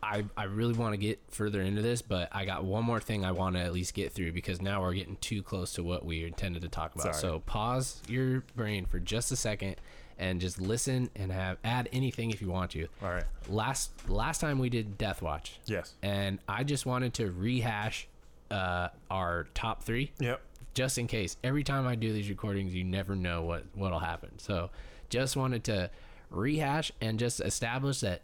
[0.02, 3.24] I, I really want to get further into this, but I got one more thing
[3.24, 6.04] I want to at least get through because now we're getting too close to what
[6.04, 7.14] we intended to talk about.
[7.14, 7.32] Sorry.
[7.32, 9.76] So pause your brain for just a second
[10.18, 12.86] and just listen and have add anything if you want to.
[13.02, 13.24] All right.
[13.48, 15.58] Last last time we did Death Watch.
[15.66, 15.94] Yes.
[16.02, 18.08] and I just wanted to rehash
[18.50, 20.40] uh, our top three, Yep.
[20.74, 21.36] Just in case.
[21.42, 24.38] Every time I do these recordings, you never know what what'll happen.
[24.38, 24.70] So,
[25.08, 25.90] just wanted to
[26.30, 28.22] rehash and just establish that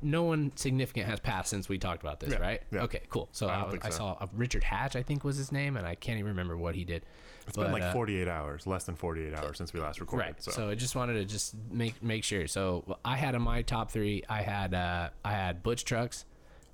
[0.00, 2.62] no one significant has passed since we talked about this, Yeah, right?
[2.72, 2.82] yeah.
[2.84, 3.28] Okay, cool.
[3.32, 3.96] So I I, I so.
[3.98, 6.74] saw uh, Richard Hatch, I think was his name, and I can't even remember what
[6.74, 7.04] he did.
[7.46, 10.24] It's been like uh, 48 hours, less than 48 hours since we last recorded.
[10.26, 10.42] Right.
[10.42, 10.68] So, So.
[10.70, 12.46] I just wanted to just make make sure.
[12.48, 14.24] So I had in my top three.
[14.28, 16.24] I had uh, I had Butch Trucks,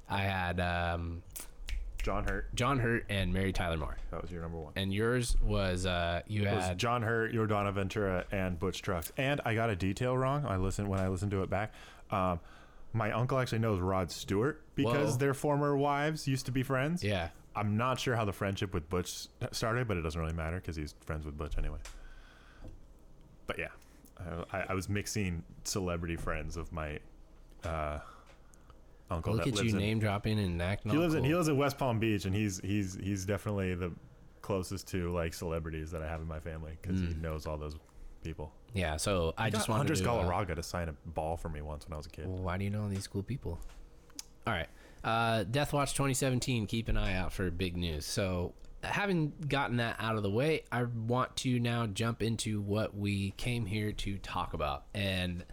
[0.09, 1.23] I had um,
[2.03, 2.55] John Hurt.
[2.55, 3.97] John Hurt and Mary Tyler Moore.
[4.11, 4.73] That was your number one.
[4.77, 9.13] And yours was uh, you It was had John Hurt, Yordano Ventura, and Butch Trucks.
[9.17, 10.45] And I got a detail wrong.
[10.47, 11.73] I listened when I listened to it back.
[12.11, 12.41] Um,
[12.93, 15.19] my uncle actually knows Rod Stewart because Whoa.
[15.19, 17.03] their former wives used to be friends.
[17.03, 17.29] yeah.
[17.55, 20.75] I'm not sure how the friendship with Butch started, but it doesn't really matter because
[20.75, 21.77] he's friends with Butch anyway.
[23.47, 23.69] But yeah,
[24.51, 26.99] I, I was mixing celebrity friends of my
[27.65, 27.99] uh,
[29.13, 29.35] uncle.
[29.35, 30.93] Look at you in, name dropping and acting.
[30.93, 31.29] He lives in cool.
[31.29, 33.93] he lives in West Palm Beach, and he's he's he's definitely the
[34.41, 37.77] closest to like celebrities that I have in my family because he knows all those
[38.25, 38.53] people.
[38.75, 38.97] Yeah.
[38.97, 40.11] So I He just got wanted Andres to.
[40.11, 42.27] uh, Galarraga to sign a ball for me once when I was a kid.
[42.27, 43.61] Well, why do you know all these cool people?
[44.47, 44.69] All right.
[45.05, 46.67] Uh, Death Watch 2017.
[46.67, 48.05] Keep an eye out for big news.
[48.07, 52.97] So, having gotten that out of the way, I want to now jump into what
[52.97, 54.85] we came here to talk about.
[54.95, 55.45] And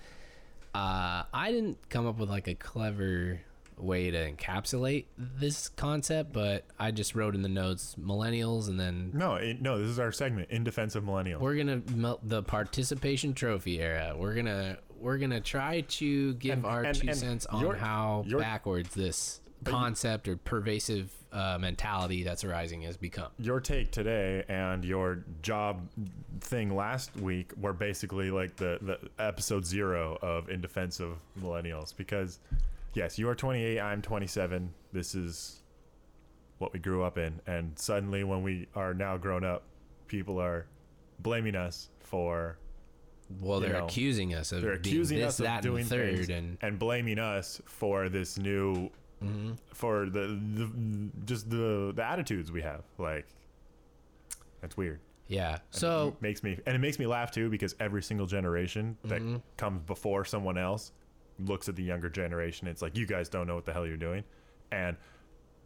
[0.74, 3.42] uh, I didn't come up with like a clever
[3.80, 9.12] way to encapsulate this concept, but I just wrote in the notes millennials and then
[9.14, 11.40] No, it, no, this is our segment in defense of millennials.
[11.40, 14.14] we're gonna melt the participation trophy era.
[14.18, 17.76] We're gonna we're gonna try to give And- our and- two and cents on your-
[17.76, 23.28] how your- backwards this But you- concept or pervasive uh, mentality that's arising has become.
[23.38, 25.88] your take today and your job
[26.42, 31.96] thing last week were basically like the, the episode zero of in defense of millennials
[31.96, 32.40] because
[32.94, 35.62] yes you are 28 i'm 27 this is
[36.58, 39.64] what we grew up in and suddenly when we are now grown up
[40.08, 40.66] people are
[41.20, 42.58] blaming us for
[43.42, 45.90] Well, they're know, accusing us of they're being accusing this, us of that, doing and
[45.90, 48.90] third, things and and blaming us for this new
[49.24, 49.58] Mhm.
[49.74, 50.70] for the, the
[51.26, 53.28] just the the attitudes we have like
[54.62, 55.52] that's weird yeah.
[55.52, 58.98] And So it makes me and it makes me laugh too because every single generation
[59.04, 59.44] that Mhm.
[59.58, 60.92] comes before someone else
[61.46, 63.98] looks at the younger generation it's like you guys don't know what the hell you're
[63.98, 64.24] doing.
[64.72, 64.98] And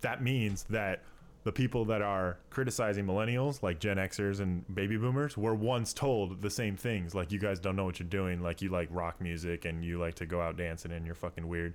[0.01, 1.03] that means that
[1.43, 6.41] the people that are criticizing millennials like gen xers and baby boomers were once told
[6.41, 9.19] the same things like you guys don't know what you're doing like you like rock
[9.19, 11.73] music and you like to go out dancing and you're fucking weird.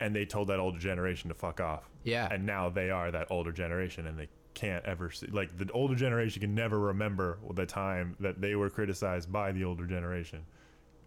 [0.00, 1.90] And they told that older generation to fuck off.
[2.04, 5.70] Yeah, and now they are that older generation and they can't ever see like the
[5.72, 10.44] older generation can never remember the time that they were criticized by the older generation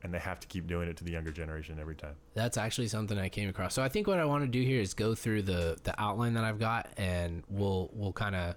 [0.04, 2.88] and they have to keep doing it to the younger generation every time That's actually
[2.88, 3.74] something I came across.
[3.74, 6.34] So I think what I want to do here is go through the the outline
[6.34, 8.56] that I've got, and we'll we'll kind of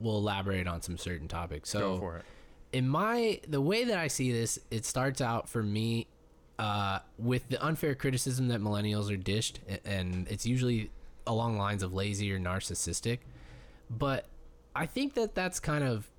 [0.00, 1.70] we'll elaborate on some certain topics.
[1.70, 2.24] So go for it
[2.72, 6.06] in my the way that I see this, it starts out for me
[6.58, 10.90] uh, with the unfair criticism that millennials are dished, and it's usually
[11.26, 13.18] along lines of lazy or narcissistic.
[13.90, 14.26] But
[14.74, 16.10] I think that that's kind of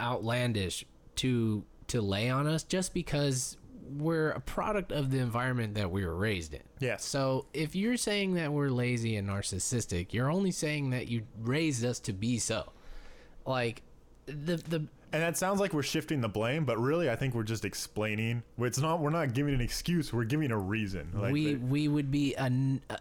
[0.00, 0.84] outlandish
[1.16, 3.56] to to lay on us just because
[3.96, 6.62] we're a product of the environment that we were raised in.
[6.78, 7.04] Yes.
[7.04, 11.84] So if you're saying that we're lazy and narcissistic, you're only saying that you raised
[11.84, 12.72] us to be so.
[13.46, 13.82] Like
[14.26, 14.76] the the
[15.12, 18.44] and that sounds like we're shifting the blame but really i think we're just explaining
[18.58, 22.12] it's not we're not giving an excuse we're giving a reason like we we would
[22.12, 22.98] be a, n- a-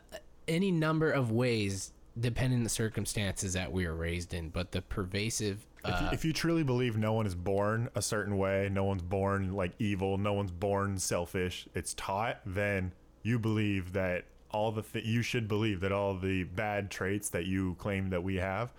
[0.48, 4.82] any number of ways depending on the circumstances that we were raised in but the
[4.82, 8.70] pervasive if, you, uh, if you truly believe no one is born a certain way
[8.72, 12.92] no one's born like evil no one's born selfish it's taught then
[13.24, 17.46] you believe that all the th- you should believe that all the bad traits that
[17.46, 18.74] you claim that we have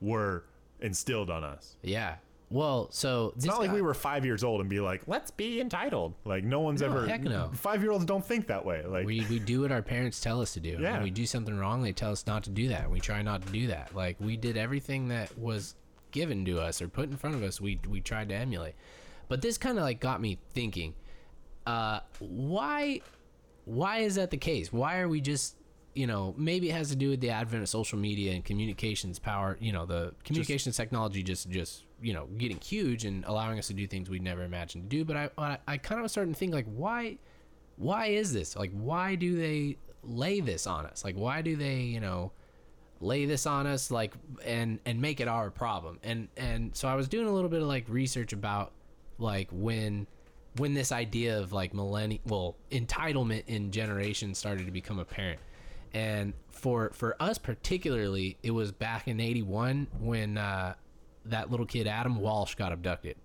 [0.00, 0.44] were
[0.80, 1.76] instilled on us.
[1.82, 2.16] Yeah.
[2.50, 5.60] Well so it's not like we were five years old and be like let's be
[5.60, 6.14] entitled.
[6.24, 7.50] Like no one's No, ever heck no.
[7.54, 10.40] five year olds don't think that way like we, we do what our parents tell
[10.40, 10.76] us to do.
[10.80, 10.92] Yeah.
[10.94, 12.90] when we do something wrong they tell us not to do that.
[12.90, 13.94] We try not to do that.
[13.94, 15.74] Like we did everything that was
[16.12, 18.74] given to us or put in front of us we we tried to emulate.
[19.28, 20.94] But this kind of like got me thinking
[21.66, 23.00] uh why
[23.64, 24.72] why is that the case?
[24.72, 25.56] Why are we just
[25.94, 29.18] you know maybe it has to do with the advent of social media and communications
[29.18, 33.66] power you know the communications technology just just you know getting huge and allowing us
[33.66, 35.04] to do things we'd never imagined to do.
[35.04, 37.18] But i i, I kind of was starting to think like why
[37.76, 38.56] why is this?
[38.56, 41.04] Like why do they lay this on us?
[41.04, 42.32] Like why do they you know
[43.02, 45.98] lay this on us like and and make it our problem.
[46.02, 48.72] And and so i was doing a little bit of like research about
[49.18, 50.06] like when
[50.56, 55.40] when this idea of like millennial well entitlement in generation started to become apparent.
[55.94, 60.74] And for for us particularly it was back in 81 when uh
[61.26, 63.16] that little kid adam walsh got abducted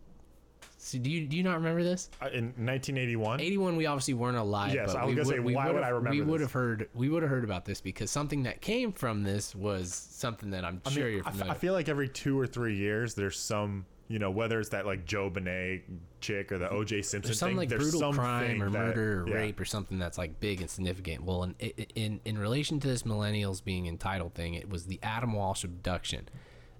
[0.78, 4.38] so do you do you not remember this Uh, in 1981 81 we obviously weren't
[4.38, 6.52] alive Yes, but I was we gonna say, why would I remember we would have
[6.52, 10.52] heard we would have heard about this because something that came from this was something
[10.52, 12.46] that i'm I sure mean, you're I f- familiar I feel like every two or
[12.48, 15.82] three years there's some you know, whether it's that like JonBenét
[16.22, 17.02] chick or the O.J.
[17.02, 19.36] Simpson there's some thing, like there's brutal crime or that- murder or yeah.
[19.36, 21.26] rape or something that's like big and significant.
[21.26, 21.56] Well, in,
[21.94, 26.30] in in relation to this millennials being entitled thing, it was the Adam Walsh abduction,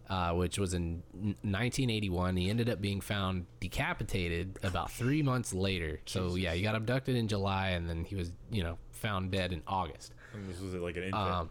[0.10, 2.38] uh, which was in 1981.
[2.38, 6.00] He ended up being found decapitated about three months later.
[6.06, 9.54] So yeah, he got abducted in July, and then he was you know found dead
[9.54, 10.14] in August.
[10.34, 11.24] And this was like an infant.
[11.24, 11.50] Um,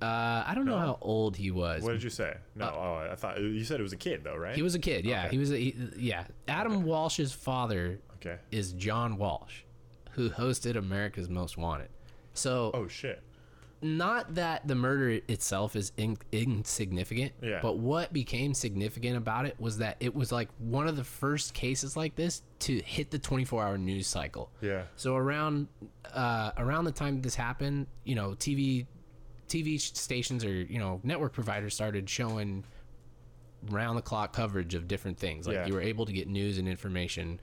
[0.00, 1.82] uh, I don't know how old he was.
[1.82, 2.36] what did you say?
[2.54, 4.54] No, oh, I thought you said it was a kid though, right?
[4.54, 5.06] He was a kid.
[5.06, 5.30] Yeah, Okay.
[5.30, 5.52] he was.
[5.52, 8.36] A, he, yeah, Adam Walsh's father okay.
[8.50, 9.62] is John Walsh,
[10.12, 11.88] who hosted America's Most Wanted.
[12.34, 13.22] So Oh shit.
[13.82, 17.60] Not that the murder itself is in, insignificant, Yeah.
[17.60, 21.52] but what became significant about it was that it was like one of the first
[21.54, 24.50] cases like this to hit the 24-hour news cycle.
[24.60, 24.84] Yeah.
[24.96, 25.68] So around
[26.12, 28.86] uh, around the time this happened, you know, TV
[29.48, 32.64] TV stations or you know network providers started showing
[33.70, 35.46] round the clock coverage of different things.
[35.46, 35.66] Like Yeah.
[35.66, 37.40] you were able to get news and information,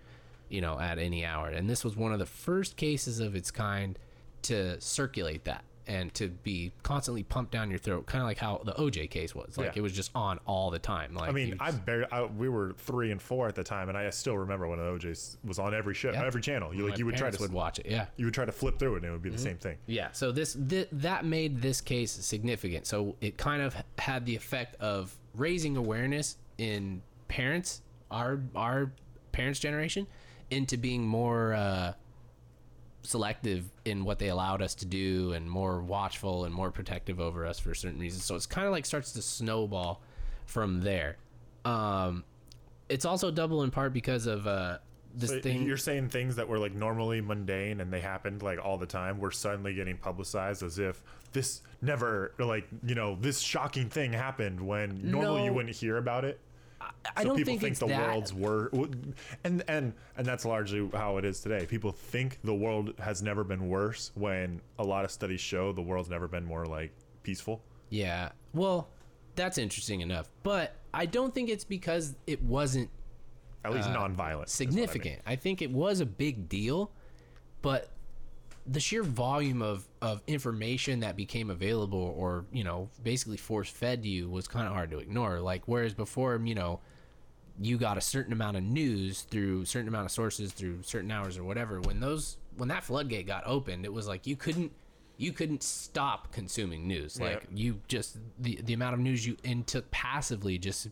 [0.50, 1.50] you know, at any hour.
[1.50, 3.98] And this was one of the first cases of its kind
[4.44, 8.62] to circulate that and to be constantly pumped down your throat, kind of like how
[8.64, 9.58] the OJ case was.
[9.58, 9.80] Like Yeah.
[9.80, 11.14] it was just on all the time.
[11.14, 12.06] Like I mean, I barely.
[12.12, 14.86] I, we were three and four at the time, and I still remember when the
[14.86, 16.24] OJ's was on every show, Yeah.
[16.26, 16.74] every channel.
[16.74, 17.86] You my like you would try to would watch it.
[17.88, 18.06] Yeah.
[18.18, 19.78] you would try to flip through it, and it would be the same thing.
[19.88, 22.88] Yeah, so this th- that made this case significant.
[22.88, 28.92] So it kind of had the effect of raising awareness in parents, our our
[29.32, 30.08] parents' generation,
[30.52, 31.94] into being more uh,
[33.04, 37.46] selective in what they allowed us to do, and more watchful and more protective over
[37.46, 38.26] us for certain reasons.
[38.26, 40.02] So it's kind of like starts to snowball
[40.46, 41.18] from there.
[41.66, 42.24] Um,
[42.90, 44.80] it's also double in part because of uh,
[45.16, 45.64] this So thing.
[45.64, 49.20] you're saying things that were like normally mundane and they happened like all the time
[49.20, 54.60] were suddenly getting publicized as if this never like you know this shocking thing happened
[54.60, 56.40] when normally you wouldn't hear about it.
[57.16, 58.08] I So don't people think, think the that.
[58.08, 58.70] world's wor
[59.44, 61.66] and and and that's largely how it is today.
[61.66, 65.82] People think the world has never been worse when a lot of studies show the
[65.82, 66.92] world's never been more like
[67.24, 67.62] peaceful.
[67.90, 68.32] Yeah.
[68.54, 68.90] Well,
[69.36, 70.30] that's interesting enough.
[70.44, 72.90] But I don't think it's because it wasn't
[73.66, 73.94] At least nonviolent.
[73.94, 74.42] is what I mean.
[74.44, 75.22] Uh, significant.
[75.26, 76.92] I, think it was a big deal,
[77.62, 77.90] but
[78.66, 84.04] the sheer volume of, of information that became available or, you know, basically force fed
[84.04, 85.40] to you was kind of hard to ignore.
[85.42, 86.80] Like, whereas before, you know,
[87.60, 91.38] you got a certain amount of news through certain amount of sources through certain hours
[91.38, 94.72] or whatever when those when that floodgate got opened it was like you couldn't
[95.18, 97.28] you couldn't stop consuming news Yeah.
[97.28, 100.88] like you just the the amount of news you intook passively just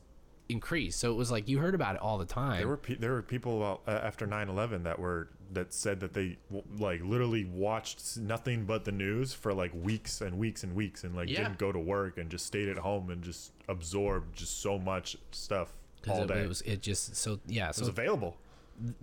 [0.50, 2.94] increased so it was like you heard about it all the time There were pe-
[2.96, 6.38] there were people uh, after 9/11 that were that said that they
[6.80, 11.16] like literally watched nothing but the news for like weeks and weeks and weeks and
[11.16, 11.44] like Yeah.
[11.44, 15.18] didn't go to work and just stayed at home and just absorbed just so much
[15.32, 15.74] stuff
[16.08, 16.40] all it, day.
[16.42, 18.38] it was it just so yeah It was so available.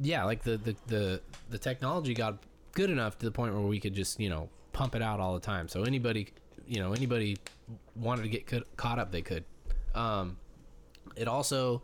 [0.00, 2.38] yeah like the, the the the technology got
[2.72, 5.34] good enough to the point where we could just you know pump it out all
[5.34, 6.28] the time so anybody
[6.66, 7.36] you know anybody
[7.94, 9.44] wanted to get caught up they could
[9.94, 10.36] um
[11.16, 11.82] it also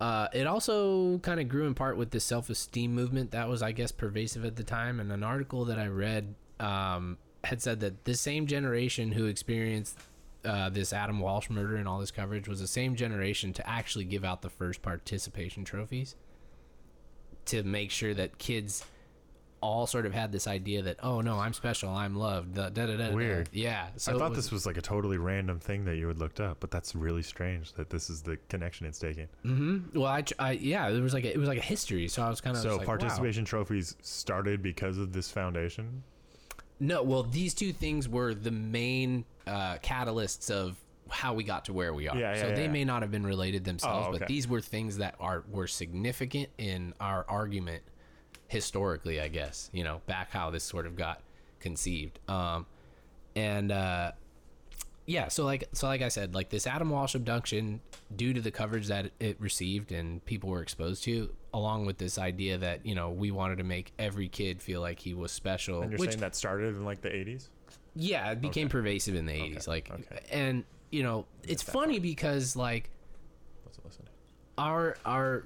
[0.00, 3.72] uh, it also kind of grew in part with the self-esteem movement that was i
[3.72, 8.04] guess pervasive at the time and an article that i read um, had said that
[8.04, 9.98] the same generation who experienced
[10.44, 14.04] uh, this adam walsh murder and all this coverage was the same generation to actually
[14.04, 16.14] give out the first participation trophies
[17.46, 18.84] to make sure that kids
[19.60, 22.86] all sort of had this idea that oh no i'm special i'm loved da, da,
[22.86, 23.14] da, da, da.
[23.14, 23.48] Weird.
[23.52, 26.18] yeah so I thought was- this was like a totally random thing that you had
[26.18, 29.28] looked up, but that's really strange that this is the connection it's taking.
[29.94, 32.28] well I, I yeah there was like a, it was like a history so i
[32.28, 32.86] was kind of so like, wow.
[32.86, 36.02] participation trophies started because of this foundation.
[36.78, 40.76] No, well, these two things were the main uh, catalysts of
[41.08, 42.16] how we got to where we are.
[42.16, 42.70] Yeah, yeah, so they yeah.
[42.70, 46.48] may not have been related themselves, Oh, but these were things that are were significant
[46.58, 47.82] in our argument
[48.48, 49.70] historically, I guess.
[49.72, 51.20] You know, back how this sort of got
[51.60, 52.18] conceived.
[52.28, 52.66] Um,
[53.34, 54.12] and uh,
[55.06, 57.80] yeah, so like so like I said, like this Adam Walsh abduction,
[58.14, 62.18] due to the coverage that it received and people were exposed to, along with this
[62.18, 65.82] idea that you know we wanted to make every kid feel like he was special,
[65.82, 67.48] And you're which saying that started in like the 80s?
[67.94, 69.66] yeah, it became pervasive in the 80s.
[69.68, 70.20] Like, okay.
[70.30, 72.90] and you know, it's funny because like
[73.64, 74.04] Let's listen.
[74.58, 75.44] our our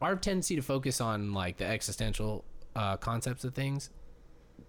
[0.00, 2.44] our tendency to focus on like the existential
[2.76, 3.90] uh, concepts of things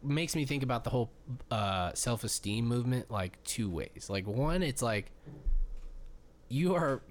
[0.03, 1.11] makes me think about the whole
[1.51, 4.07] uh, self-esteem movement like two ways.
[4.09, 5.11] Like one, it's like
[6.49, 7.01] you are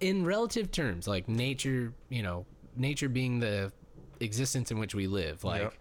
[0.00, 2.46] in relative terms, like nature, you know,
[2.76, 3.72] nature being the
[4.20, 5.42] existence in which we live.
[5.44, 5.72] Like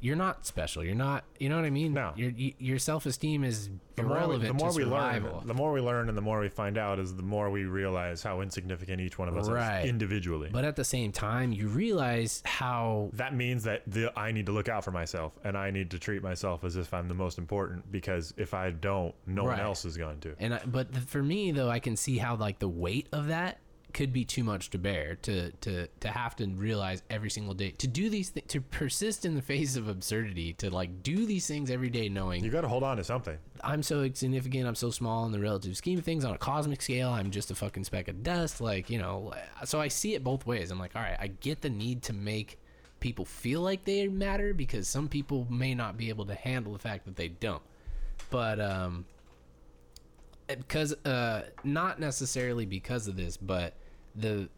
[0.00, 0.84] you're not special.
[0.84, 1.24] You're not.
[1.38, 1.94] You know what I mean?
[1.94, 2.12] No.
[2.16, 5.36] Your your self esteem is the more, we, irrelevant the more to we survival.
[5.38, 7.64] learn, the more we learn, and the more we find out, is the more we
[7.64, 9.84] realize how insignificant each one of us Right.
[9.84, 10.50] is individually.
[10.52, 14.52] but at the same time, you realize how that means that the, I need to
[14.52, 17.38] look out for myself, and I need to treat myself as if I'm the most
[17.38, 17.90] important.
[17.92, 20.34] Because if I don't, no one else is going to.
[20.40, 23.28] And I, but th- for me though, I can see how like the weight of
[23.28, 23.58] that
[23.94, 27.70] could be too much to bear to to to have to realize every single day
[27.70, 31.46] to do these th- to persist in the face of absurdity to like do these
[31.46, 33.38] things every day knowing You got to hold on to something.
[33.62, 36.82] I'm so insignificant I'm so small in the relative scheme of things on a cosmic
[36.82, 39.32] scale I'm just a fucking speck of dust like you know
[39.64, 42.12] so I see it both ways I'm like all right I get the need to
[42.12, 42.58] make
[42.98, 46.78] people feel like they matter because some people may not be able to handle the
[46.78, 47.62] fact that they don't
[48.30, 49.04] but um
[50.48, 53.74] because uh not necessarily because of this but
[54.14, 54.48] the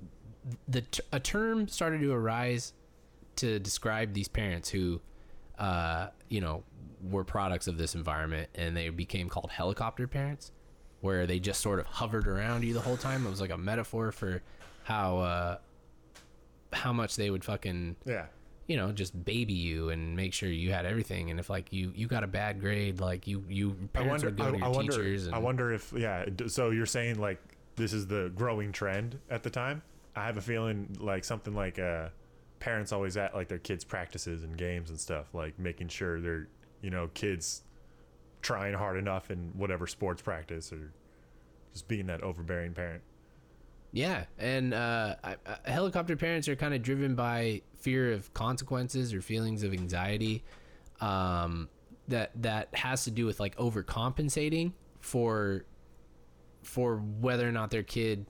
[0.68, 2.72] the a term started to arise
[3.36, 5.00] to describe these parents who
[5.58, 6.62] uh you know
[7.10, 10.52] were products of this environment and they became called helicopter parents
[11.00, 13.58] where they just sort of hovered around you the whole time it was like a
[13.58, 14.42] metaphor for
[14.84, 15.56] how uh
[16.72, 18.26] how much they would fucking Yeah.
[18.66, 21.92] you know just baby you and make sure you had everything and if like you
[21.94, 24.26] you got a bad grade like you you I parents wonder.
[24.26, 24.92] would go I, to your I wonder.
[24.92, 26.24] teachers and I wonder if yeah.
[26.48, 27.40] So you're saying like
[27.76, 29.82] this is the growing trend at the time.
[30.14, 32.08] I have a feeling like something like uh,
[32.58, 36.48] parents always at like their kids' practices and games and stuff, like making sure their
[36.80, 37.62] you know kids
[38.42, 40.92] trying hard enough in whatever sports practice or
[41.72, 43.02] just being that overbearing parent.
[43.92, 49.14] Yeah, and uh, I, I, helicopter parents are kind of driven by fear of consequences
[49.14, 50.44] or feelings of anxiety.
[51.00, 51.68] Um,
[52.08, 55.64] that that has to do with like overcompensating for
[56.66, 58.26] for whether or not their kid,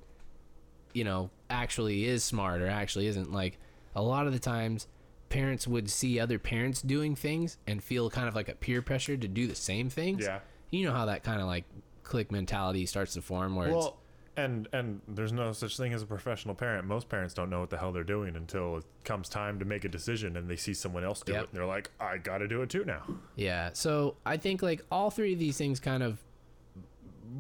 [0.93, 3.33] you know, actually is smart or actually isn't.
[3.33, 3.59] Like
[3.95, 4.87] a lot of the times,
[5.29, 9.17] parents would see other parents doing things and feel kind of like a peer pressure
[9.17, 10.25] to do the same things.
[10.25, 10.41] Yeah.
[10.71, 11.65] you know how that kind of like
[12.03, 13.99] clique mentality starts to form where it's Well,
[14.37, 16.87] and and there's no such thing as a professional parent.
[16.87, 19.85] Most parents don't know what the hell they're doing until it comes time to make
[19.85, 21.43] a decision and they see someone else do Yep.
[21.45, 23.03] it and they're like, I got to do it too now.
[23.35, 23.71] Yeah.
[23.73, 26.23] So I think like all three of these things kind of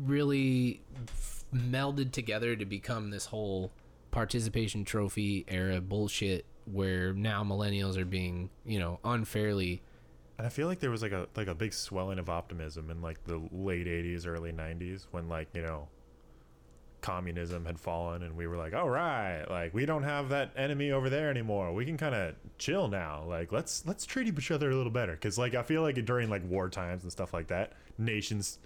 [0.05, 0.83] really
[1.55, 3.73] melded together to become this whole
[4.11, 9.83] participation trophy era bullshit where now millennials are being, you know, unfairly
[10.39, 13.01] And I feel like there was like a like a big swelling of optimism in
[13.03, 15.89] like the late '80s, early '90s when like you know
[17.01, 20.91] communism had fallen and we were like, all right, like we don't have that enemy
[20.91, 21.73] over there anymore.
[21.73, 23.25] We can kind of chill now.
[23.27, 26.29] Like let's let's treat each other a little better because like I feel like during
[26.29, 28.59] like war times and stuff like that, nations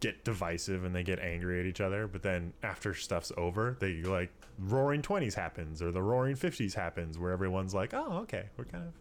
[0.00, 4.02] get divisive and they get angry at each other but then after stuff's over they
[4.02, 8.64] like roaring 20s happens or the roaring 50s happens where everyone's like oh okay we're
[8.64, 8.92] kind of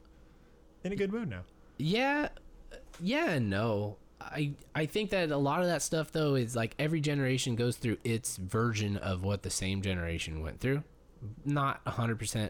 [0.83, 1.41] in a good mood now
[1.77, 2.29] Yeah,
[3.01, 3.97] yeah no.
[4.21, 7.75] I I think that a lot of that stuff though is like every generation goes
[7.75, 10.83] through its version of what the same generation went through.
[11.43, 12.49] Not 100%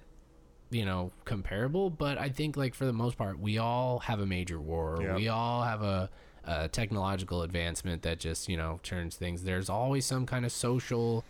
[0.69, 4.25] you know comparable, but I think like for the most part we all have a
[4.25, 4.99] major war.
[5.01, 5.15] Yeah.
[5.15, 6.09] We all have a,
[6.45, 9.43] a technological advancement that just, you know, turns things.
[9.43, 11.23] There's always some kind of social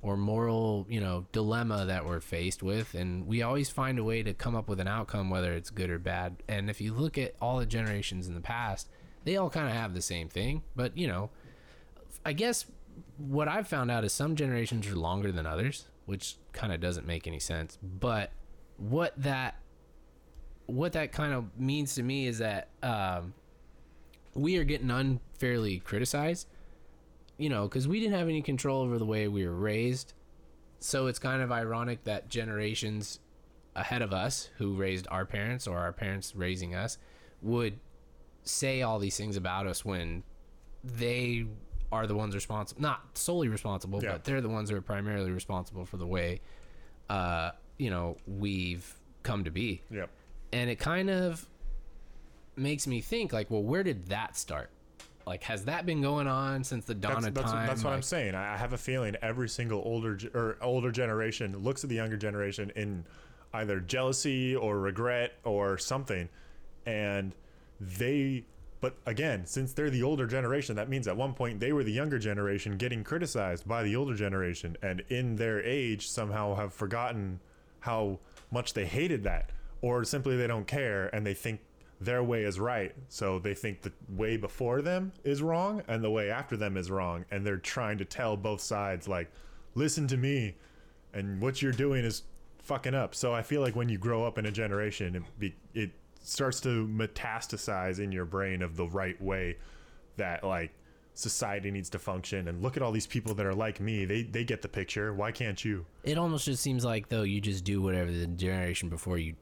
[0.00, 4.22] or moral, you know, dilemma that we're faced with and we always find a way
[4.22, 6.42] to come up with an outcome whether it's good or bad.
[6.48, 8.88] And if you look at all the generations in the past,
[9.24, 11.30] they all kind of have the same thing, but you know,
[12.24, 12.66] I guess
[13.16, 17.06] what I've found out is some generations are longer than others, which kind of doesn't
[17.06, 17.78] make any sense.
[17.82, 18.32] But
[18.76, 19.56] what that
[20.66, 23.32] what that kind of means to me is that um,
[24.34, 26.46] we are getting unfairly criticized,
[27.36, 30.12] you know, because we didn't have any control over the way we were raised.
[30.80, 33.20] So it's kind of ironic that generations
[33.74, 36.98] ahead of us, who raised our parents or our parents raising us,
[37.42, 37.78] would
[38.42, 40.22] say all these things about us when
[40.84, 41.46] they
[41.92, 44.12] are the ones responsible not solely responsible Yeah.
[44.12, 46.40] but they're the ones who are primarily responsible for the way
[47.10, 50.08] uh you know we've come to be yep
[50.52, 51.46] and it kind of
[52.58, 54.70] makes me think like well where did that start
[55.28, 57.92] like has that been going on since the dawn that's, of that's, time that's what
[57.92, 58.34] I'm saying.
[58.34, 62.16] I I have a feeling every single older or older generation looks at the younger
[62.16, 63.04] generation in
[63.52, 66.30] either jealousy or regret or something,
[66.86, 67.34] and
[67.78, 68.44] they.
[68.80, 71.92] But again, since they're the older generation, that means at one point they were the
[71.92, 77.40] younger generation getting criticized by the older generation, and in their age somehow have forgotten
[77.80, 78.18] how
[78.50, 79.50] much they hated that,
[79.82, 81.60] or simply they don't care and they think
[82.00, 82.94] their way is right.
[83.08, 86.90] So they think the way before them is wrong and the way after them is
[86.90, 87.24] wrong.
[87.30, 89.30] And they're trying to tell both sides, like,
[89.74, 90.56] listen to me.
[91.12, 92.22] And what you're doing is
[92.62, 93.14] fucking up.
[93.14, 95.90] So I feel like when you grow up in a generation, it be, it
[96.22, 99.56] starts to metastasize in your brain of the right way
[100.16, 100.72] that like
[101.14, 102.48] society needs to function.
[102.48, 104.04] And look at all these people that are like me.
[104.04, 105.12] They they get the picture.
[105.12, 105.84] Why can't you?
[106.04, 109.34] It almost just seems like though you just do whatever the generation before you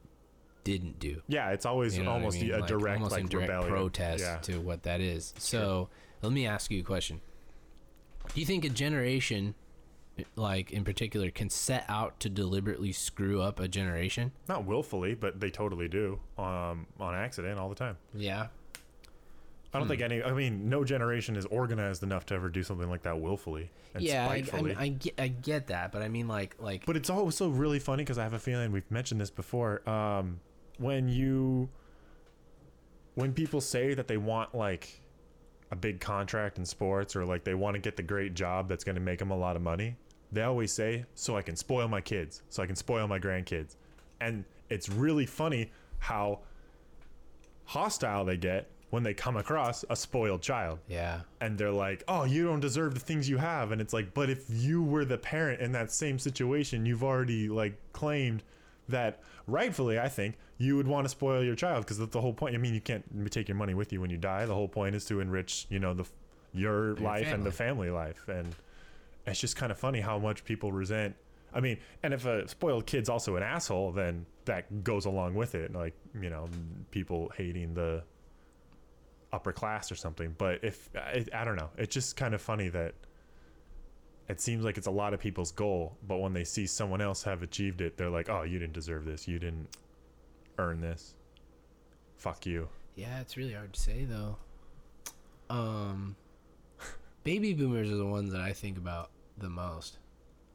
[0.67, 1.23] didn't do.
[1.29, 2.53] Yeah, it's always You know what I almost mean?
[2.53, 3.73] a Like, direct almost like direct rebellion.
[3.73, 4.39] protest Yeah.
[4.39, 5.33] to what that is.
[5.39, 5.89] So
[6.23, 7.21] let me ask you a question:
[8.35, 9.55] Do you think a generation,
[10.35, 14.33] like in particular, can set out to deliberately screw up a generation?
[14.49, 16.19] Not willfully, but they totally do.
[16.37, 17.97] Um, on accident all the time.
[18.13, 18.49] Yeah.
[19.73, 20.23] I don't think any.
[20.23, 24.03] I mean, no generation is organized enough to ever do something like that willfully and
[24.03, 24.63] yeah, I, I, spitefully.
[24.71, 27.79] mean, I get, I get that, but I mean, like, like, But it's also really
[27.79, 29.87] funny because I have a feeling we've mentioned this before.
[29.89, 30.41] Um,
[30.79, 31.69] when you,
[33.15, 35.01] when people say that they want like
[35.71, 38.85] a big contract in sports or like they want to get the great job that's
[38.85, 39.97] going to make them a lot of money,
[40.33, 43.77] they always say, "So I can spoil my kids, so I can spoil my grandkids,"
[44.21, 46.41] and it's really funny how
[47.65, 50.79] hostile they get when they come across a spoiled child.
[50.89, 54.15] Yeah, and they're like, "Oh, you don't deserve the things you have." And it's like,
[54.15, 58.43] "But if you were the parent in that same situation, you've already like claimed
[58.89, 62.33] that rightfully, I think, you would want to spoil your child because that's the whole
[62.33, 62.55] point.
[62.55, 64.47] I mean, you can't take your money with you when you die.
[64.47, 66.05] The whole point is to enrich, you know, the
[66.53, 68.29] your life and the family life.
[68.29, 68.55] And
[69.27, 71.15] it's just kind of funny how much people resent
[71.57, 75.55] I mean, and if a spoiled kid's also an asshole, then that goes along with
[75.55, 75.73] it.
[75.73, 76.49] Like, you know,
[76.91, 78.03] people hating the
[79.33, 80.35] upper class or something.
[80.37, 82.95] But if I, I don't know, it's just kind of funny that
[84.29, 87.23] it seems like it's a lot of people's goal, but when they see someone else
[87.25, 89.27] have achieved it, they're like, "Oh, you didn't deserve this.
[89.29, 89.69] You didn't
[90.59, 91.15] earn this.
[92.17, 93.21] Fuck you." yeah.
[93.21, 94.37] It's really hard to say though.
[95.51, 96.17] Um,
[97.25, 99.99] baby boomers are the ones that I think about the most.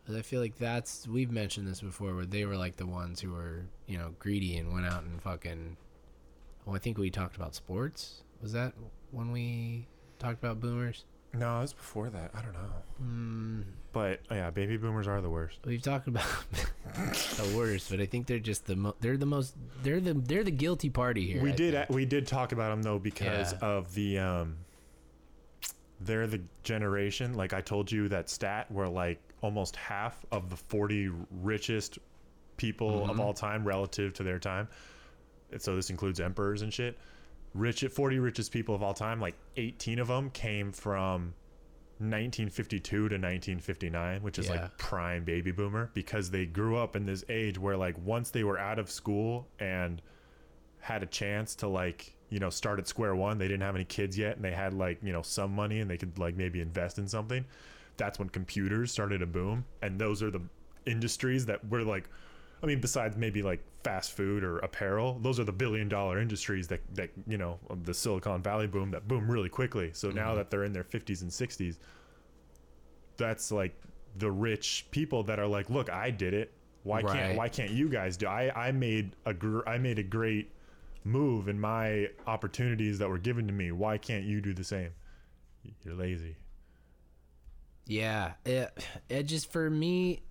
[0.05, 3.21] 'Cause I feel like that's we've mentioned this before, where they were like the ones
[3.21, 5.77] who were you know greedy and went out and fucking.
[6.65, 8.23] Well, I think we talked about sports.
[8.41, 8.73] Was that
[9.11, 9.87] when we
[10.19, 11.05] talked about boomers?
[11.33, 12.31] No, it was before that.
[12.35, 12.59] I don't know.
[13.01, 13.63] Mm,
[13.93, 15.59] But yeah, baby boomers are the worst.
[15.65, 16.25] we've talked about
[16.93, 20.43] the worst, but I think they're just the mo- they're the most they're the they're
[20.43, 21.41] the guilty party here.
[21.41, 21.89] we I did think.
[21.89, 23.59] we did talk about them though because Yeah.
[23.59, 24.57] of the um
[26.01, 30.57] they're the generation like I told you that stat where like almost half of the
[30.57, 31.99] 40 richest
[32.57, 33.19] people of Mhm.
[33.19, 34.67] all time relative to their time.
[35.51, 36.97] And so this includes emperors and shit.
[37.53, 41.33] Rich 40 richest people of all time, like 18 of them came from
[41.99, 44.53] 1952 to 1959, which is Yeah.
[44.63, 48.43] like prime baby boomer because they grew up in this age where like once they
[48.43, 50.01] were out of school and
[50.79, 53.83] had a chance to like you know start at square one they didn't have any
[53.85, 56.59] kids yet and they had like you know some money and they could like maybe
[56.59, 57.45] invest in something
[57.97, 60.41] that's when computers started to boom and those are the
[60.87, 62.09] industries that were like
[62.63, 66.67] i mean besides maybe like fast food or apparel those are the billion dollar industries
[66.67, 69.89] that that you know the silicon valley boom that boom really quickly.
[69.93, 70.35] So now Mhm.
[70.35, 71.77] that they're in their 50s and 60s
[73.17, 73.75] that's like
[74.17, 76.53] the rich people that are like look i did it.
[76.83, 77.13] Why Right.
[77.15, 80.51] can't why can't you guys do i i made a gr- i made a great
[81.03, 83.71] move in my opportunities that were given to me.
[83.71, 84.91] Why can't you do the same?
[85.83, 86.35] You're lazy.
[87.87, 90.21] Yeah, it, it just for me,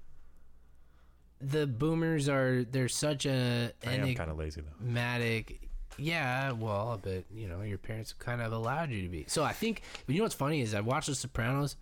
[1.41, 5.69] the boomers are they're such a i am kind of lazy though enigmatic.
[5.99, 9.25] Yeah, well, but you know your parents kind of allowed you to be.
[9.29, 11.77] So I think but you know what's funny is I watched The Sopranos,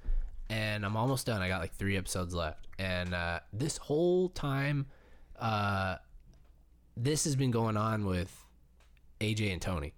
[0.51, 1.41] and I'm almost done.
[1.41, 4.87] I got like three episodes left, and uh, this whole time,
[5.39, 5.97] uh,
[6.97, 8.45] this has been going on with
[9.21, 9.95] AJ and Tony,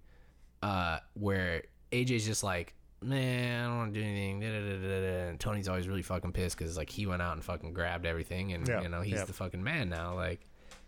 [0.61, 4.39] uh, where AJ's just like, man, I don't want to do anything.
[4.39, 5.27] Da, da, da, da, da.
[5.29, 8.53] And Tony's always really fucking pissed because like he went out and fucking grabbed everything,
[8.53, 9.25] and Yeah, you know he's yeah.
[9.25, 10.15] the fucking man now.
[10.15, 10.41] Like,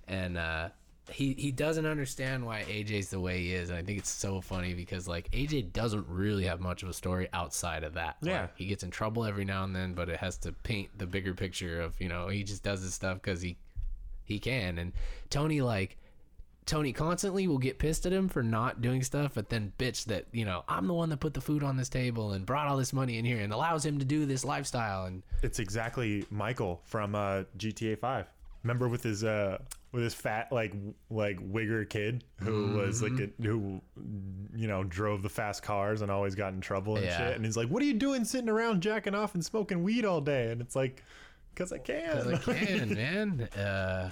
[0.07, 0.69] and uh,
[1.11, 4.41] he he doesn't understand why AJ's the way he is, and I think it's so
[4.41, 8.17] funny because like AJ doesn't really have much of a story outside of that.
[8.21, 8.47] Like, Yeah.
[8.55, 11.33] he gets in trouble every now and then, but it has to paint the bigger
[11.33, 13.57] picture of you know he just does his stuff because he
[14.23, 14.93] he can, and
[15.29, 15.97] Tony like.
[16.65, 20.25] Tony constantly will get pissed at him for not doing stuff, but then bitch that
[20.31, 22.77] you know I'm the one that put the food on this table and brought all
[22.77, 25.05] this money in here and allows him to do this lifestyle.
[25.05, 28.25] And it's exactly michael from uh gta 5
[28.63, 29.57] remember with his uh
[29.91, 30.73] with his fat like
[31.09, 33.43] like wigger kid who was like Mm-hmm.
[33.43, 33.81] a, who
[34.55, 37.17] you know drove the fast cars and always got in trouble and Yeah.
[37.17, 40.05] shit and he's like what are you doing sitting around jacking off and smoking weed
[40.05, 41.03] all day and it's like
[41.53, 43.49] because i can 'cause I can, man.
[43.57, 44.09] Uh,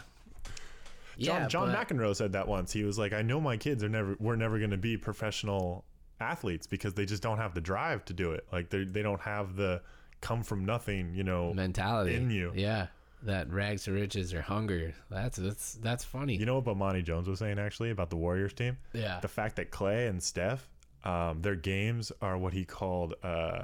[1.22, 2.72] John, yeah, John but- McEnroe said that once.
[2.72, 5.86] He was like, "I know my kids are never, we're never going to be professional
[6.20, 8.46] athletes because they just don't have the drive to do it.
[8.52, 9.82] Like they, they don't have the
[10.22, 12.52] come from nothing, you know, mentality in you.
[12.56, 12.88] Yeah,
[13.24, 14.94] that rags to riches or hunger.
[15.10, 16.36] That's that's that's funny.
[16.36, 18.78] You know what Bomani Jones was saying actually about the Warriors team?
[18.94, 19.20] yeah.
[19.20, 20.68] The fact that Clay and Steph,
[21.04, 23.64] um, their games are what he called uh,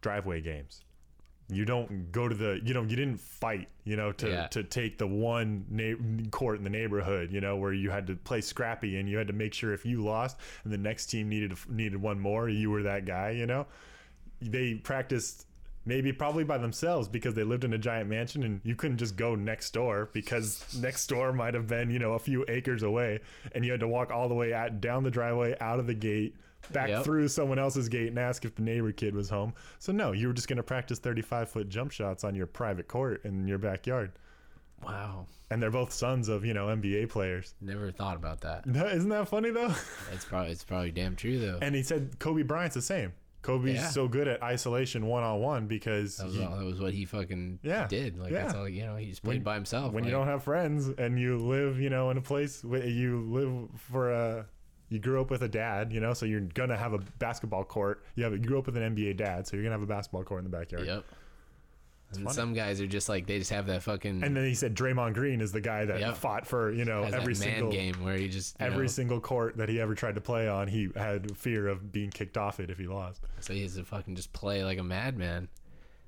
[0.00, 0.82] driveway games.
[1.52, 4.46] You don't go to the, you know, you didn't fight, you know, to, Yeah.
[4.48, 8.16] to take the one na- court in the neighborhood, you know, where you had to
[8.16, 11.28] play scrappy and you had to make sure if you lost and the next team
[11.28, 13.66] needed needed one more, you were that guy, you know.
[14.42, 15.46] They practiced
[15.86, 19.16] maybe probably by themselves because they lived in a giant mansion and you couldn't just
[19.16, 23.18] go next door because next door might have been you know a few acres away
[23.52, 25.94] and you had to walk all the way out down the driveway out of the
[25.94, 26.36] gate
[26.72, 27.04] back Yep.
[27.04, 30.26] through someone else's gate and ask if the neighbor kid was home so no you
[30.28, 33.58] were just going to practice 35 foot jump shots on your private court in your
[33.58, 34.12] backyard
[34.84, 35.26] wow.
[35.50, 38.64] and they're both sons of you know nba players Never thought about that.
[38.66, 39.74] isn't that funny though
[40.12, 41.58] It's probably it's probably damn true though.
[41.60, 43.88] and he said kobe bryant's the same kobe's Yeah.
[43.88, 47.60] so good at isolation one-on-one because That was, he- all, that was what he fucking
[47.62, 47.86] Yeah.
[47.88, 48.18] did.
[48.18, 48.96] Like that's all you know.
[48.96, 49.94] He just played When- by himself.
[49.94, 53.22] when you don't have friends and you live, you know, in a place where you
[53.22, 54.46] live for a,
[54.90, 58.04] you grew up with a dad, you know, so you're gonna have a basketball court.
[58.16, 60.24] You have, you grew up with an NBA dad, so you're gonna have a basketball
[60.24, 60.86] court in the backyard.
[60.86, 61.04] Yep.
[62.12, 64.74] And some guys are just like they just have that fucking And then he said
[64.74, 66.16] Draymond Green is the guy that Yep.
[66.16, 68.82] fought for, you know, has every that man single game where he just you every
[68.86, 70.66] know, single court that he ever tried to play on.
[70.66, 73.22] He had fear of being kicked off it if he lost.
[73.38, 75.48] so he has to fucking just play like a madman.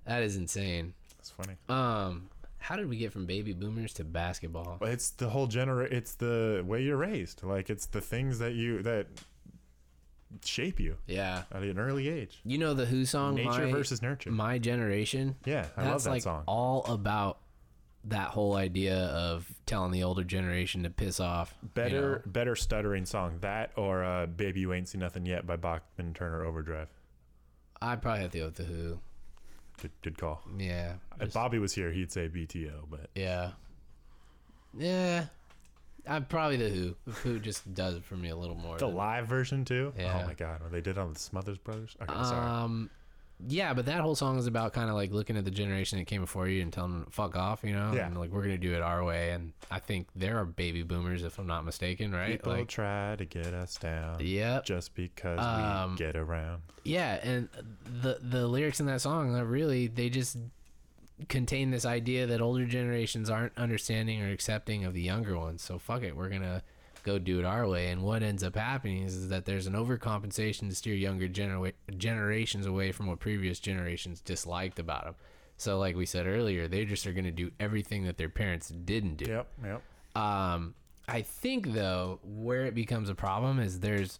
[0.04, 0.94] That is insane.
[1.20, 1.54] It's funny.
[1.68, 2.28] Um,
[2.62, 4.78] how did we get from baby boomers to basketball?
[4.82, 5.84] It's the whole genera.
[5.84, 7.42] It's the way you're raised.
[7.42, 9.08] Like it's the things that you that
[10.44, 12.40] shape you Yeah, at an early age.
[12.44, 14.30] you know the Who song Nature My, versus nurture.
[14.30, 15.36] My Generation.
[15.44, 16.44] Yeah, I That's love that like song.
[16.46, 17.38] all about
[18.04, 21.54] that whole idea of telling the older generation to piss off.
[21.62, 22.32] you Better, know?
[22.32, 26.44] better stuttering song that or uh, "Baby You Ain't Seen Nothing Yet" by Bachman Turner
[26.44, 26.88] Overdrive.
[27.80, 29.00] I'd probably have to go with the Who.
[29.80, 30.42] Good, good call.
[30.58, 30.94] Yeah.
[31.20, 33.52] If Bobby was here, he'd say BTO, but Yeah.
[34.76, 35.26] Yeah.
[36.06, 36.96] I'm probably the Who.
[37.06, 38.76] The Who just does it for me a little more.
[38.78, 39.92] the than- live version too.
[39.96, 40.20] Yeah.
[40.22, 41.96] Oh my god, what they did on the Smothers Brothers.
[42.02, 42.46] Okay, sorry.
[42.48, 42.90] Um,
[43.48, 46.06] yeah, but that whole song is about kind of like looking at the generation that
[46.06, 47.92] came before you and telling them to fuck off, you know?
[47.94, 48.06] Yeah.
[48.06, 49.30] And like, we're going to do it our way.
[49.30, 52.32] And I think there are baby boomers, if I'm not mistaken, right?
[52.32, 54.64] People like, try to get us down yep.
[54.64, 56.62] just because Um, we get around.
[56.84, 57.14] Yeah.
[57.22, 57.48] And
[57.84, 60.36] the, the lyrics in that song, really, they just
[61.28, 65.62] contain this idea that older generations aren't understanding or accepting of the younger ones.
[65.62, 66.16] So fuck it.
[66.16, 66.62] We're going to
[67.02, 67.88] go do it our way.
[67.88, 71.72] And what ends up happening is, is that there's an overcompensation to steer younger genera-
[71.96, 75.14] generations away from what previous generations disliked about them.
[75.56, 78.68] So, like we said earlier, they just are going to do everything that their parents
[78.68, 79.30] didn't do.
[79.30, 79.82] Yep, yep.
[80.20, 80.74] Um,
[81.08, 84.18] I think though, where it becomes a problem is there's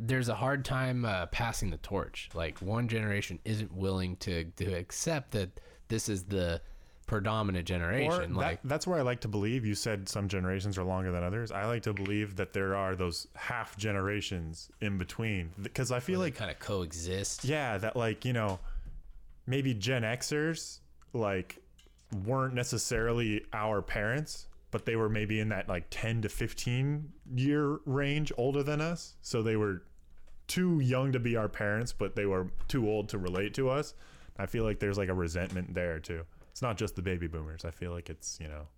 [0.00, 2.28] there's a hard time uh, passing the torch.
[2.34, 6.60] Like one generation isn't willing to to accept that this is the
[7.06, 8.32] predominant Or generation.
[8.34, 9.64] that, like that's where I like to believe.
[9.66, 11.52] You said some generations are longer than others.
[11.52, 16.20] I like to believe that there are those half generations in between because I feel
[16.20, 17.44] like kind of coexist.
[17.44, 18.58] yeah, that like you know,
[19.46, 20.80] maybe Gen Xers
[21.12, 21.58] like
[22.24, 27.78] weren't necessarily our parents, but they were maybe in that like ten to fifteen year
[27.86, 29.82] range older than us, so they were
[30.46, 33.94] too young to be our parents, but they were too old to relate to us.
[34.38, 36.22] I feel like there's like a resentment there too.
[36.54, 37.64] It's not just the baby boomers.
[37.64, 38.68] I feel like it's you know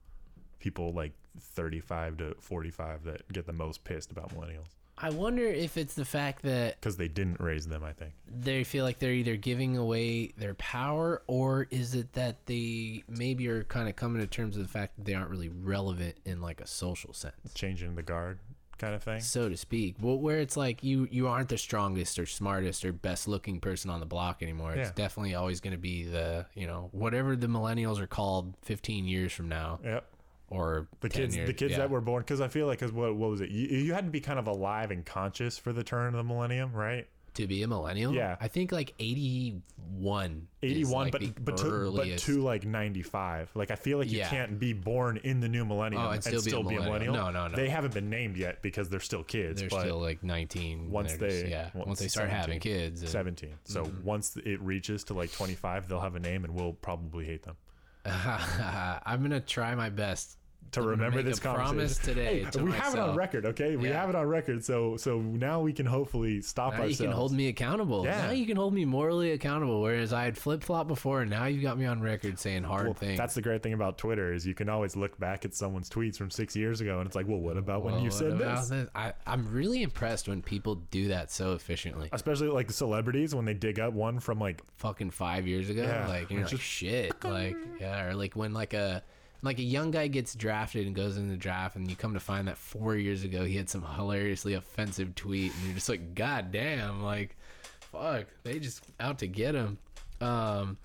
[0.61, 5.77] people like 35 to 45 that get the most pissed about millennials I wonder if
[5.77, 7.85] it's the fact that because they didn't raise them.
[7.85, 8.13] I think.
[8.27, 13.47] they feel like they're either giving away their power or is it that they maybe
[13.49, 16.41] are kind of coming to terms with the fact that they aren't really relevant in
[16.41, 17.35] like a social sense.
[17.55, 18.39] changing the guard
[18.79, 19.21] kind of thing.
[19.21, 19.97] so to speak.
[20.01, 23.91] Well, where it's like you you aren't the strongest or smartest or best looking person
[23.91, 24.73] on the block anymore.
[24.73, 24.93] It's Yeah.
[24.95, 29.33] definitely always going to be the you know whatever the millennials are called 15 years
[29.33, 30.05] from now Yep.
[30.51, 31.79] or The kids, years, the kids yeah.
[31.79, 33.51] that were born, because I feel like, cause what, what was it?
[33.51, 36.25] You, you had to be kind of alive and conscious for the turn of the
[36.25, 37.07] millennium, right?
[37.37, 38.13] To be a millennial.
[38.13, 38.37] Yeah.
[38.41, 40.49] I think like 81.
[40.63, 43.51] 81, like, but but to, but to like 95.
[43.55, 44.29] Like I feel like you Yeah.
[44.29, 47.15] can't be born in the new millennium Oh, and still be a millennial.
[47.15, 47.57] No, no, no.
[47.57, 49.61] They haven't been named yet because they're still kids.
[49.61, 50.91] They're but still like 19.
[50.91, 53.55] once they're just- yeah, once once they start having kids, and- 17.
[53.65, 54.05] So Mm-hmm.
[54.05, 57.57] once it reaches to like 25, they'll have a name and we'll probably hate them.
[58.07, 60.37] I'm gonna try my best
[60.73, 62.15] to gonna remember this promise conversation.
[62.15, 63.77] today Hey, to we have it on record, okay?
[63.77, 64.01] We Yeah.
[64.01, 67.01] have it on record, so so now we can hopefully stop Now ourselves.
[67.01, 68.05] you can hold me accountable.
[68.05, 68.27] Yeah.
[68.27, 69.81] Now you can hold me morally accountable.
[69.83, 72.85] Whereas I had flip flop before, and now you've got me on record saying hard
[72.87, 73.19] Well, things.
[73.19, 76.17] that's the great thing about Twitter is you can always look back at someone's tweets
[76.17, 78.89] from six years ago, and it's like, well, what about when you said about this?
[78.95, 82.09] I, I'm really impressed when people do that so efficiently.
[82.13, 85.83] Especially like the celebrities when they dig up one from like Fucking five years ago,
[85.83, 89.03] Yeah, like you're like shit, like yeah, or like when like a
[89.43, 92.21] like a young guy gets drafted and goes in the draft, and you come to
[92.21, 96.15] find that four years ago he had some hilariously offensive tweet, and you're just like,
[96.15, 97.37] god damn, like
[97.81, 99.79] fuck, they just out to get him.
[100.21, 100.79] Um,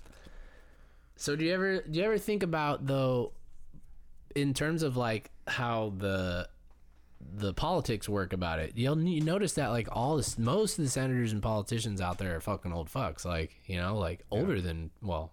[1.16, 3.32] so do you ever do you ever think about though,
[4.34, 6.48] in terms of like how the
[7.34, 8.72] the politics work about it.
[8.74, 12.36] You'll you notice that like all this, most of the senators and politicians out there
[12.36, 13.24] are fucking old fucks.
[13.24, 15.32] Like you know, like older than well,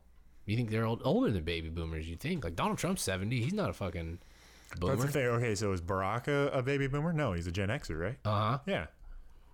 [0.52, 2.08] you think they're old, older than baby boomers?
[2.10, 3.42] You think like Donald Trump's seventy?
[3.44, 4.20] He's not a fucking
[4.70, 4.96] That's boomer.
[4.98, 5.26] the thing.
[5.26, 7.14] Okay, so is Barack a, a baby boomer?
[7.14, 8.18] No, he's a Gen Xer, right?
[8.26, 8.58] Uh huh.
[8.66, 8.86] Yeah.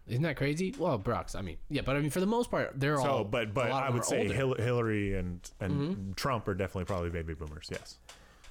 [0.07, 0.75] Isn't that crazy?
[0.77, 1.33] Well, Barack's.
[1.33, 3.03] I mean, yeah, but I mean, for the most part, they're all.
[3.19, 4.25] So, but but of I would say.
[4.25, 4.35] Mm-hmm.
[4.35, 7.67] Hil- Hillary and and Trump are definitely probably baby boomers.
[7.71, 7.97] Yes.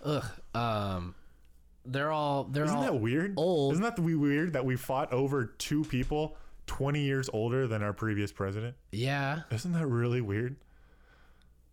[0.05, 0.25] Ugh.
[0.55, 1.15] Um,
[1.87, 2.45] they're all.
[2.45, 3.35] They're Isn't all that weird?
[3.37, 3.75] old.
[3.75, 6.37] Isn't that we- weird that we fought over two people
[6.67, 8.75] 20 years older than our previous president?
[8.91, 10.57] Yeah, Isn't that really weird?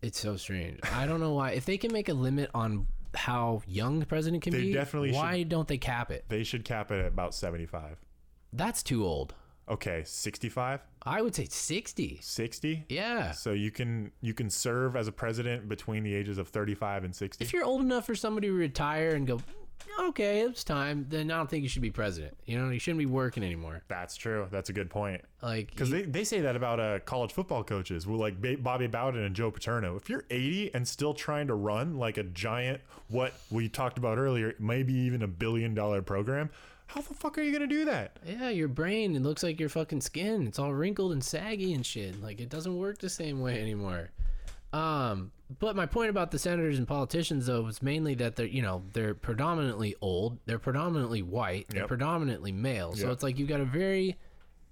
[0.01, 0.79] It's so strange.
[0.93, 1.51] I don't know why.
[1.51, 5.11] If they can make a limit on how young the president can They be, definitely
[5.11, 6.25] why don't they cap it?
[6.29, 7.97] They should cap it at about 75.
[8.53, 9.33] That's too old.
[9.69, 12.19] Okay, 65, I would say 60.
[12.21, 12.85] 60.
[12.89, 13.31] Yeah.
[13.31, 17.15] So you can you can serve as a president between the ages of 35 and
[17.15, 17.45] 60.
[17.45, 19.39] If you're old enough for somebody to retire and go,
[19.99, 22.35] okay, it's time, then I don't think you should be president.
[22.45, 23.83] You know, you shouldn't be working anymore.
[23.87, 24.47] That's true.
[24.51, 25.21] That's a good point.
[25.41, 29.23] Like, Because they, they say that about uh, college football coaches, well, like Bobby Bowden
[29.23, 29.95] and Joe Paterno.
[29.95, 34.17] If you're 80 and still trying to run like a giant, what we talked about
[34.17, 36.49] earlier, maybe even a billion dollar program,
[36.87, 38.17] how the fuck are you going to do that?
[38.25, 40.45] yeah, your brain, it looks like your fucking skin.
[40.45, 42.21] It's all wrinkled and saggy and shit.
[42.21, 44.09] Like, it doesn't work the same way anymore.
[45.11, 48.61] Um, but my point about the senators and politicians, though, was mainly that they're, you
[48.61, 51.87] know, they're predominantly old, they're predominantly white, they're Yep.
[51.89, 52.93] predominantly male.
[52.93, 53.13] So Yep.
[53.13, 54.15] it's like you've got a very,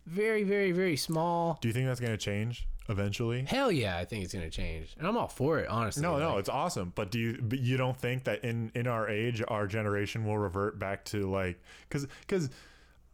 [0.05, 1.57] very, very, very small.
[1.61, 3.43] Do you think that's going to change eventually?
[3.45, 5.67] Hell yeah, I think it's gonna change, and I'm all for it.
[5.67, 6.91] Honestly, No, no, it's awesome.
[6.95, 10.37] But do you but you don't think that in in our age, our generation will
[10.39, 12.49] revert back to like because because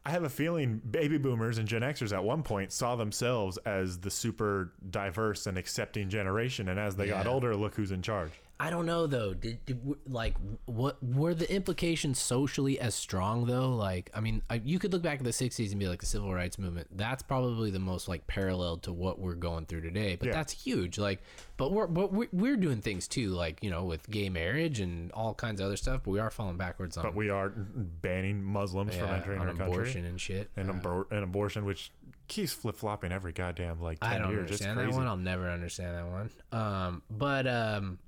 [0.06, 3.98] I have a feeling baby boomers and Gen Xers at one point saw themselves as
[4.00, 8.32] the super diverse and accepting generation, and as they got older, look who's in charge.
[8.58, 9.34] I don't know though.
[9.34, 10.36] Did, did like
[10.66, 13.70] what were the implications socially as strong though?
[13.76, 16.06] Like, I mean, I, you could look back at the '60s and be like the
[16.06, 16.88] civil rights movement.
[16.96, 20.16] That's probably the most like parallel to what we're going through today.
[20.16, 20.34] But Yeah.
[20.36, 20.98] that's huge.
[20.98, 21.22] Like,
[21.58, 25.12] but we're but we're, we're doing things too, like you know, with gay marriage and
[25.12, 26.02] all kinds of other stuff.
[26.06, 29.66] But we are falling backwards on But we are banning Muslims from entering our country
[29.66, 30.50] abortion and shit.
[30.56, 31.92] and, Uh, abor- and abortion, which
[32.28, 34.42] keeps flip flopping every goddamn like ten I don't years.
[34.44, 35.08] Understand that one.
[35.08, 36.30] I'll never understand that one.
[36.52, 38.00] Um, but um,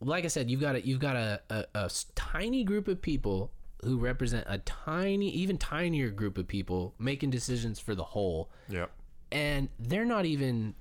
[0.00, 3.50] like I said, you've got a you've got a, a, a tiny group of people
[3.84, 8.90] who represent a tiny, even tinier group of people making decisions for the whole, Yep.
[9.32, 10.74] and they're not even.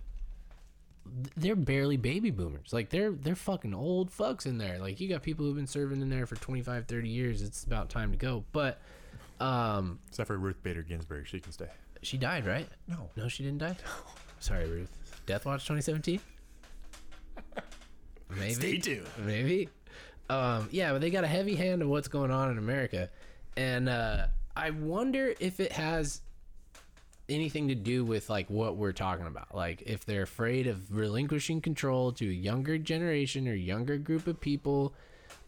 [1.35, 2.71] They're barely baby boomers.
[2.71, 4.77] Like they're they're fucking old fucks in there.
[4.77, 7.41] Like you got people who've been serving in there for 25, 30 years.
[7.41, 8.43] It's about time to go.
[8.51, 8.79] But
[9.39, 11.69] um, Except for Ruth Bader Ginsburg, she can stay.
[12.03, 12.67] she died, right?
[12.87, 13.09] No.
[13.15, 13.75] No, she didn't die.
[14.39, 14.91] Sorry, Ruth.
[15.25, 16.19] Death Watch 2017.
[18.29, 18.53] Maybe.
[18.53, 19.07] Stay tuned.
[19.25, 19.69] Maybe.
[20.29, 23.09] Um, yeah, but they got a heavy hand of what's going on in America,
[23.57, 26.21] and uh, I wonder if it has
[27.27, 29.55] anything to do with like what we're talking about.
[29.55, 34.39] Like if they're afraid of relinquishing control to a younger generation or younger group of
[34.39, 34.93] people.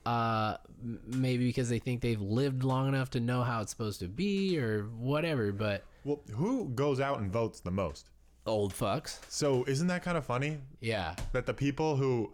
[0.04, 0.58] Uh,
[1.06, 4.58] maybe because they think they've lived long enough to know how it's supposed to be
[4.58, 5.52] or whatever.
[5.52, 8.10] But Well, who goes out and votes the most?
[8.48, 9.20] old fucks.
[9.30, 11.16] So isn't that kind of funny Yeah.
[11.34, 12.32] that the people who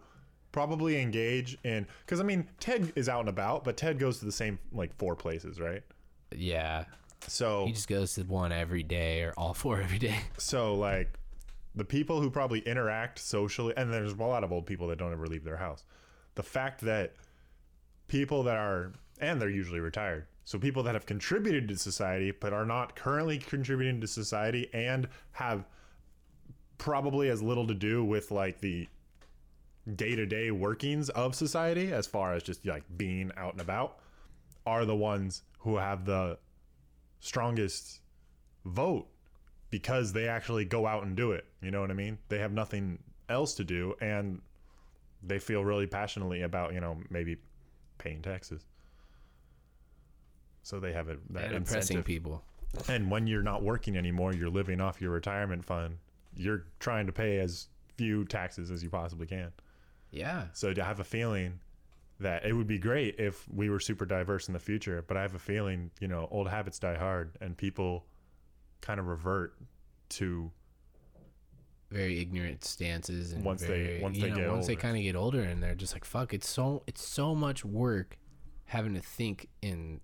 [0.58, 4.24] probably engage in because I mean Ted is out and about, but Ted goes to
[4.24, 5.84] the same like four places, right?
[6.34, 6.84] Yeah.
[7.28, 10.18] So He just goes to one every day or all four every day.
[10.36, 11.16] so like
[11.76, 15.12] the people who probably interact socially, and there's a lot of old people that don't
[15.12, 15.84] ever leave their house.
[16.34, 17.14] The fact that
[18.08, 20.26] people that are and they're usually retired.
[20.42, 25.06] So people that have contributed to society but are not currently contributing to society and
[25.30, 25.68] have
[26.78, 28.88] probably as little to do with like the
[29.96, 33.98] day-to-day workings of society as far as just like being out and about
[34.66, 36.38] are the ones who have the
[37.20, 38.00] strongest
[38.64, 39.06] vote
[39.70, 41.44] because they actually go out and do it.
[41.62, 42.18] You know what I mean?
[42.28, 44.40] They have nothing else to do and
[45.22, 47.38] they feel really passionately about, you know, maybe
[47.98, 48.62] paying taxes.
[50.62, 52.04] so they have a that and incentive.
[52.04, 52.44] people.
[52.88, 55.96] And when you're not working anymore, you're living off your retirement fund.
[56.36, 59.50] You're trying to pay as few taxes as you possibly can.
[60.10, 60.46] Yeah.
[60.52, 61.60] So to have a feeling
[62.20, 65.22] that it would be great if we were super diverse in the future, but I
[65.22, 68.04] have a feeling, you know, old habits die hard and people
[68.80, 69.54] kind of revert
[70.10, 70.50] to
[71.90, 74.80] very ignorant stances and Once they- once you they know, get once they older.
[74.82, 78.18] kind of get older and they're just like fuck it's so it's so much work
[78.66, 80.00] having to think in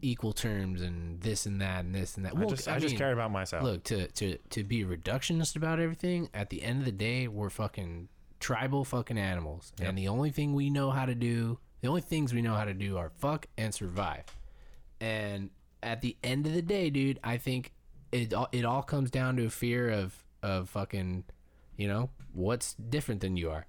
[0.00, 2.98] equal terms and this and that and this and that I just I, just mean,
[2.98, 3.62] care about myself.
[3.64, 7.50] look to to to be reductionist about everything at the end of the day we're
[7.50, 8.08] fucking
[8.42, 9.72] tribal fucking animals.
[9.78, 9.88] Yep.
[9.88, 12.64] and the only thing we know how to do the only things we know how
[12.64, 14.24] to do are fuck and survive.
[15.00, 15.50] And
[15.82, 17.72] at the end of the day dude i think
[18.12, 21.24] it all, it all comes down to a fear of of fucking
[21.76, 23.66] you know what's different than you are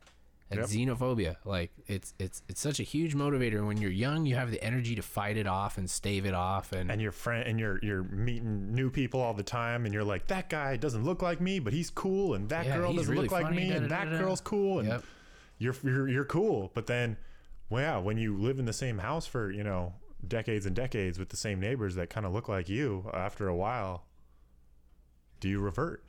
[0.59, 0.97] and Yep.
[0.97, 4.63] xenophobia like it's it's it's such a huge motivator when you're young you have the
[4.63, 7.79] energy to fight it off and stave it off and, and your friend and you're
[7.81, 11.41] you're meeting new people all the time and you're like that guy doesn't look like
[11.41, 13.89] me but he's cool and that Yeah, girl doesn't really look like funny, me and
[13.89, 15.03] that girl's cool and Yep.
[15.57, 17.17] you're, you're you're cool but then
[17.69, 19.93] well yeah when you live in the same house for you know
[20.27, 23.55] decades and decades with the same neighbors that kind of look like you after a
[23.55, 24.05] while
[25.39, 26.03] do you revert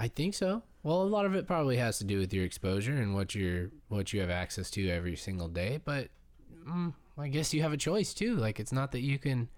[0.00, 0.62] I think so.
[0.82, 3.70] Well, a lot of it probably has to do with your exposure and what you're
[3.88, 5.80] what you have access to every single day.
[5.84, 6.08] But
[6.66, 8.36] mm, I guess you have a choice too.
[8.36, 9.48] Like it's not that you can,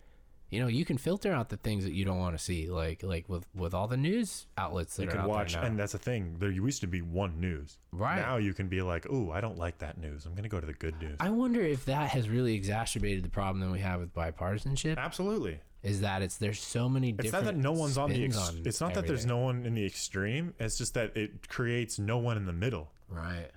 [0.48, 2.68] you know, you can filter out the things that you don't want to see.
[2.70, 5.68] Like like with with all the news outlets that you are out watch there now.
[5.68, 8.16] and that's the thing there used to be one news Right.
[8.20, 10.66] now you can be like oh i don't like that news i'm gonna go to
[10.66, 14.00] the good news I wonder if that has really exacerbated the problem that we have
[14.00, 14.96] with bipartisanship.
[14.96, 17.44] absolutely Is that it's there's so many It's different.
[17.46, 18.24] not that no one's on the.
[18.24, 20.54] Ex- on it's not that there's no one in the extreme.
[20.58, 22.90] It's just that it creates no one in the middle.
[23.08, 23.48] right.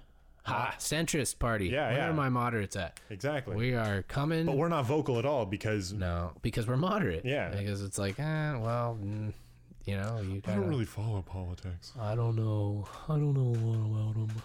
[0.46, 1.68] Ha, centrist party.
[1.70, 2.10] Yeah, Where yeah.
[2.10, 3.00] are my moderates at?
[3.10, 3.56] Exactly.
[3.56, 4.46] We are coming.
[4.46, 7.24] but we're not vocal at all because No, because we're moderate.
[7.26, 7.48] Yeah.
[7.50, 9.32] Because it's like, eh, well, mm,
[9.86, 11.94] you know, you I don't really follow politics.
[11.98, 12.86] I don't know.
[13.08, 14.42] I don't know a lot about them.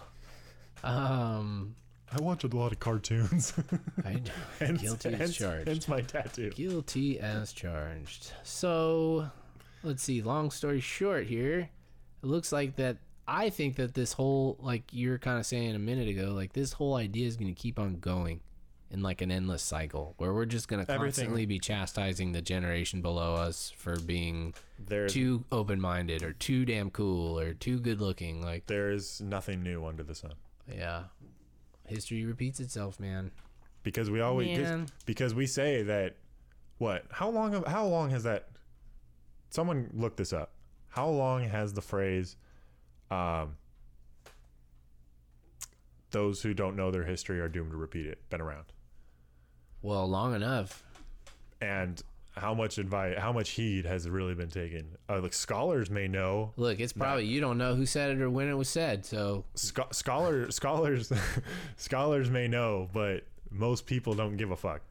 [0.83, 1.75] Um,
[2.11, 3.53] I watch a lot of cartoons.
[4.05, 4.21] I
[4.59, 5.67] hence, guilty as charged.
[5.67, 6.49] hence my tattoo.
[6.51, 8.31] Guilty as charged.
[8.43, 9.29] So,
[9.83, 10.21] let's see.
[10.21, 12.97] Long story short, here, it looks like that.
[13.27, 16.73] I think that this whole, like you're kind of saying a minute ago, like this
[16.73, 18.41] whole idea is going to keep on going
[18.89, 23.03] in like an endless cycle where we're just going to constantly be chastising the generation
[23.03, 28.41] below us for being There's too open-minded or too damn cool or too good-looking.
[28.41, 30.33] Like, there is nothing new under the sun
[30.75, 31.03] yeah,
[31.89, 33.31] history repeats itself, man.
[33.83, 34.87] because we always 'cause- Man.
[35.05, 36.15] because we say that
[36.79, 38.49] what how long how long has that
[39.49, 40.51] someone look this up
[40.89, 42.35] how long has the phrase
[43.09, 43.55] um
[46.11, 48.65] those who don't know their history are doomed to repeat it been around
[49.81, 50.83] Well, long enough.
[51.61, 52.01] and
[52.31, 54.97] how much advice how much heed has really been taken.
[55.09, 58.29] Uh, like scholars may know Look, it's probably you don't know who said it or
[58.29, 59.05] when it was said.
[59.05, 59.45] So.
[59.55, 61.11] Scho- scholar scholars
[61.77, 64.81] scholars may know but most people don't give a fuck.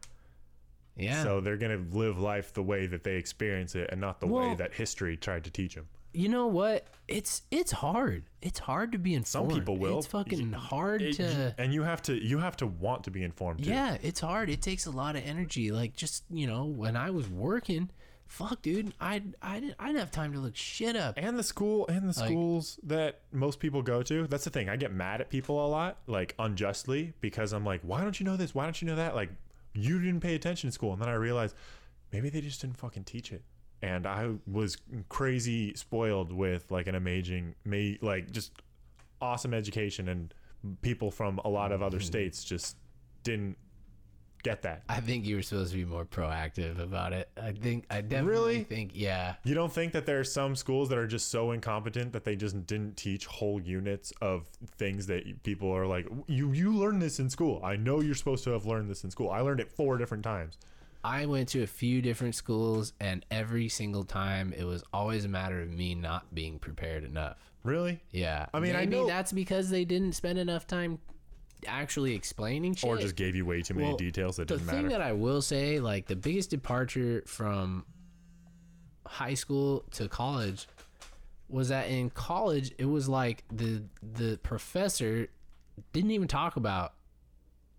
[0.97, 4.27] Yeah, so they're gonna live life the way that they experience it and not the
[4.27, 6.87] way that history tried to teach them you know what?
[7.07, 8.25] It's it's hard.
[8.43, 9.51] It's hard to be informed.
[9.51, 9.99] Some people will.
[9.99, 11.55] It's fucking hard It- to.
[11.59, 13.71] and you have to you have to want to be informed too.
[13.71, 14.51] Yeah, it's hard.
[14.51, 15.71] It takes a lot of energy.
[15.71, 17.91] Like just you know, when I was working,
[18.27, 21.15] fuck, dude, I I didn't I didn't have time to look shit up.
[21.17, 24.69] and the school and the Like- schools that most people go to that's the thing
[24.69, 28.25] i get mad at people a lot like unjustly because i'm like why don't you
[28.27, 29.31] know this why don't you know that like
[29.75, 31.55] you didn't pay attention in school and then i realized
[32.13, 33.43] maybe they just didn't fucking teach it
[33.83, 34.77] and i was
[35.09, 38.53] crazy spoiled with like an amazing may like just
[39.21, 40.35] awesome education and
[40.83, 41.87] people from a lot of Mm-hmm.
[41.87, 42.77] other states just
[43.23, 43.57] didn't
[44.45, 47.29] get that I think you were supposed to be more proactive about it.
[47.43, 48.65] I think I definitely Really?
[48.65, 49.35] think yeah.
[49.43, 52.37] You don't think that there are some schools that are just so incompetent that they
[52.37, 57.19] just didn't teach whole units of things that people are like, you you learned this
[57.19, 57.61] in school.
[57.65, 59.29] I know you're supposed to have learned this in school.
[59.31, 60.57] I learned it four different times.
[61.09, 65.29] I went to a few different schools, and every single time it was always a
[65.29, 67.39] matter of me not being prepared enough.
[67.65, 68.03] Really?
[68.11, 70.99] Yeah, I mean, I maybe know- that's because they didn't spend enough time
[71.67, 72.91] actually explaining shit.
[72.91, 74.77] Or just gave you way too many Well, details that didn't matter.
[74.77, 77.87] The thing that I will say, like the biggest departure from
[79.07, 80.69] high school to college
[81.49, 85.29] was that in college it was like the the professor
[85.95, 86.93] didn't even talk about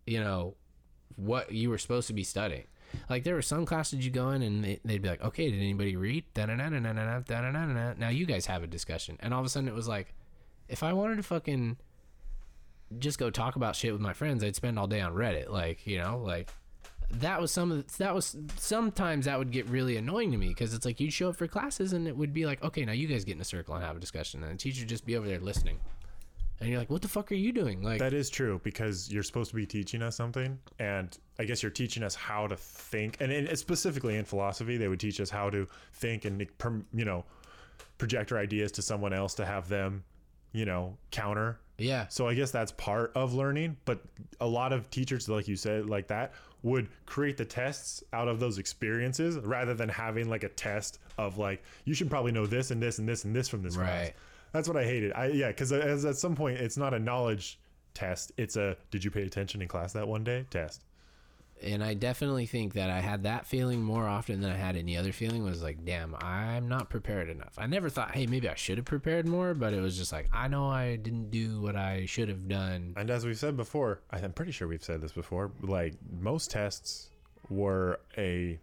[0.08, 0.56] you know
[1.16, 2.66] what you were supposed to be studying.
[3.10, 5.60] Like there were some classes you go in and they, they'd be like, "Okay, did
[5.60, 9.88] anybody read?" Now you guys have a discussion, and all of a sudden it was
[9.88, 10.14] like,
[10.68, 11.78] if I wanted to fucking
[12.98, 15.50] just go talk about shit with my friends, I'd spend all day on Reddit.
[15.50, 16.50] Like you know, like
[17.12, 20.50] that was some of the, that was sometimes that would get really annoying to me
[20.50, 22.92] because it's like you'd show up for classes and it would be like, okay, now
[22.92, 25.06] you guys get in a circle and have a discussion, and the teacher would just
[25.06, 25.80] be over there listening,
[26.60, 27.82] and you're like, what the fuck are you doing?
[27.82, 31.64] Like, That is true because you're supposed to be teaching us something, and I guess
[31.64, 35.30] you're teaching us how to think, and in, specifically in philosophy, they would teach us
[35.30, 36.46] how to think and
[36.94, 37.26] you know
[37.98, 40.04] project our ideas to someone else to have them,
[40.54, 41.60] you know, counter.
[41.78, 44.02] yeah, So I guess that's part of learning, but
[44.40, 46.34] a lot of teachers, like you said, like that,
[46.64, 51.38] would create the tests out of those experiences rather than having like a test of
[51.38, 54.12] like you should probably know this and this and this and this from this class.
[54.52, 55.14] That's what I hated.
[55.14, 57.60] I yeah, because as at some point it's not a knowledge
[57.94, 60.84] test; it's a did you pay attention in class that one day test.
[61.62, 64.96] and I definitely think that I had that feeling more often than I had any
[64.98, 65.44] other feeling.
[65.44, 67.54] Was like, damn, I'm not prepared enough.
[67.58, 70.30] I never thought, hey, maybe I should have prepared more, but it was just like,
[70.34, 72.94] I know I didn't do what I should have done.
[72.98, 75.52] And as we've said before, I'm pretty sure we've said this before.
[75.62, 77.10] Like most tests
[77.50, 78.58] were a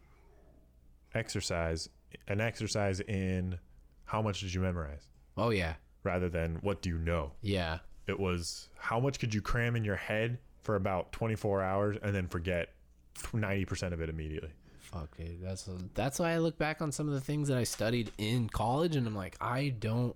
[1.15, 1.89] exercise,
[2.29, 3.59] an exercise in
[4.05, 5.07] how much did you memorize,
[5.37, 7.33] Oh yeah, rather than what do you know.
[7.43, 7.79] yeah.
[8.07, 12.15] It was how much could you cram in your head for about 24 hours and
[12.15, 12.69] then forget
[13.19, 14.51] 90% of it immediately.
[14.79, 15.43] Fuck, dude.
[15.43, 18.49] That's that's why I look back on some of the things that I studied in
[18.49, 20.15] college, and I'm like, I don't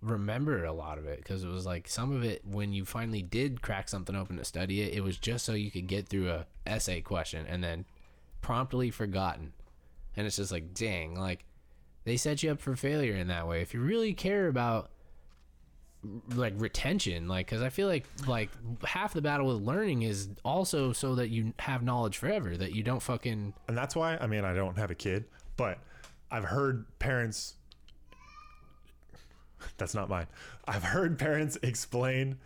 [0.00, 3.22] remember a lot of it because it was like some of it when you finally
[3.22, 6.30] did crack something open to study it, it was just so you could get through
[6.30, 7.84] a essay question and then
[8.42, 9.52] promptly forgotten.
[10.16, 11.44] And it's just like, dang, like
[12.04, 13.62] they set you up for failure in that way.
[13.62, 14.90] If you really care about
[16.34, 18.50] like retention like because i feel like like
[18.84, 22.82] half the battle with learning is also so that you have knowledge forever that you
[22.82, 25.24] don't fucking And that's why, I mean, I don't have a kid,
[25.56, 25.78] but
[26.30, 27.54] I've heard parents.
[29.78, 30.26] That's not mine.
[30.66, 32.38] I've heard parents explain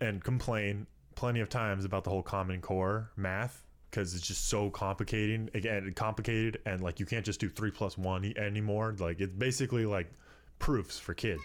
[0.00, 4.70] and complain plenty of times about the whole Common Core math because it's just so
[4.70, 5.50] complicating.
[5.54, 8.96] Again, complicated, and like you can't just do three plus one anymore.
[8.98, 10.10] Like it's basically like
[10.58, 11.42] proofs for kids.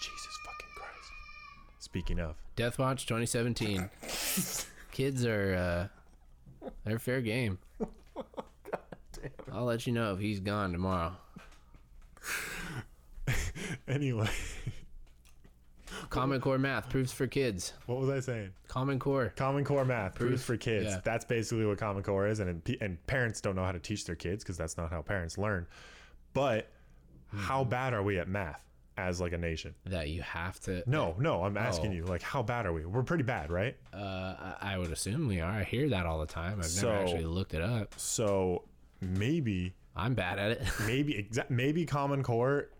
[0.00, 1.10] Jesus fucking Christ.
[1.78, 3.88] Speaking of, Death Watch 2017.
[4.92, 5.88] Kids are
[6.64, 7.58] uh they're fair game.
[9.52, 11.12] I'll let you know if he's gone tomorrow.
[13.88, 14.30] anyway,
[16.10, 17.72] Common Core math proofs for kids.
[17.86, 18.50] what was I saying?
[18.68, 19.32] Common Core.
[19.36, 20.86] Common Core math, proofs Proof, for kids.
[20.86, 21.00] yeah.
[21.04, 24.16] That's basically what Common Core is, and and parents don't know how to teach their
[24.16, 25.66] kids because that's not how parents learn.
[26.34, 26.70] But
[27.34, 27.70] how Hmm.
[27.70, 28.64] bad are we at math
[28.96, 29.74] as like a nation?
[29.86, 30.82] That you have to.
[30.86, 31.94] No, no, I'm asking Oh.
[31.94, 32.84] you, like, how bad are we?
[32.86, 33.76] We're pretty bad, right?
[33.92, 35.50] Uh, I I would assume we are.
[35.50, 36.58] I hear that all the time.
[36.58, 37.94] I've So- never actually looked it up.
[37.98, 38.64] So
[39.00, 40.62] maybe, I'm bad at it.
[40.86, 42.70] maybe, exa- maybe Common Core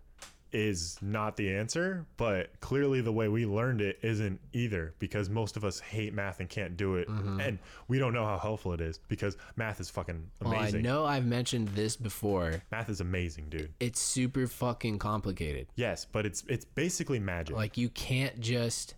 [0.51, 5.57] is not the answer, but clearly the way we learned it isn't either because most
[5.57, 7.39] of us hate math and can't do it, mm-hmm.
[7.39, 10.83] and we don't know how helpful it is because math is fucking oh, amazing.
[10.83, 12.63] well, I know I've mentioned this before.
[12.71, 13.73] Math is amazing, dude.
[13.79, 15.67] It's super fucking complicated.
[15.75, 17.55] Yes, but it's it's basically magic.
[17.55, 18.95] Like you can't just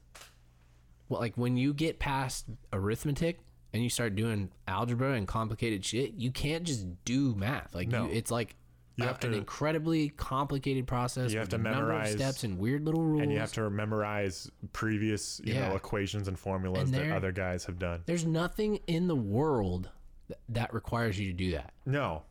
[1.10, 3.40] well, like when you get past arithmetic
[3.74, 7.76] and you start doing algebra and complicated shit, you can't just do math.
[7.76, 8.06] Like No.
[8.06, 8.56] you, it's like
[9.02, 11.32] You have an to- incredibly complicated process.
[11.32, 13.22] You have to a number of memorize- steps and weird little rules.
[13.24, 15.70] and you have to memorize previous, you Yeah.
[15.70, 18.02] know, equations and formulas And that other guys have done.
[18.06, 19.90] There's nothing in the world
[20.28, 21.74] th- that requires you to do that.
[21.86, 22.24] No,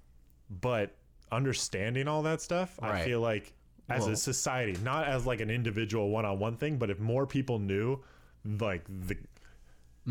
[0.48, 0.96] but
[1.32, 3.52] understanding all that stuff, I feel like
[3.88, 8.00] as a society, not as like an individual one-on-one thing, but if more people knew
[8.44, 9.16] like the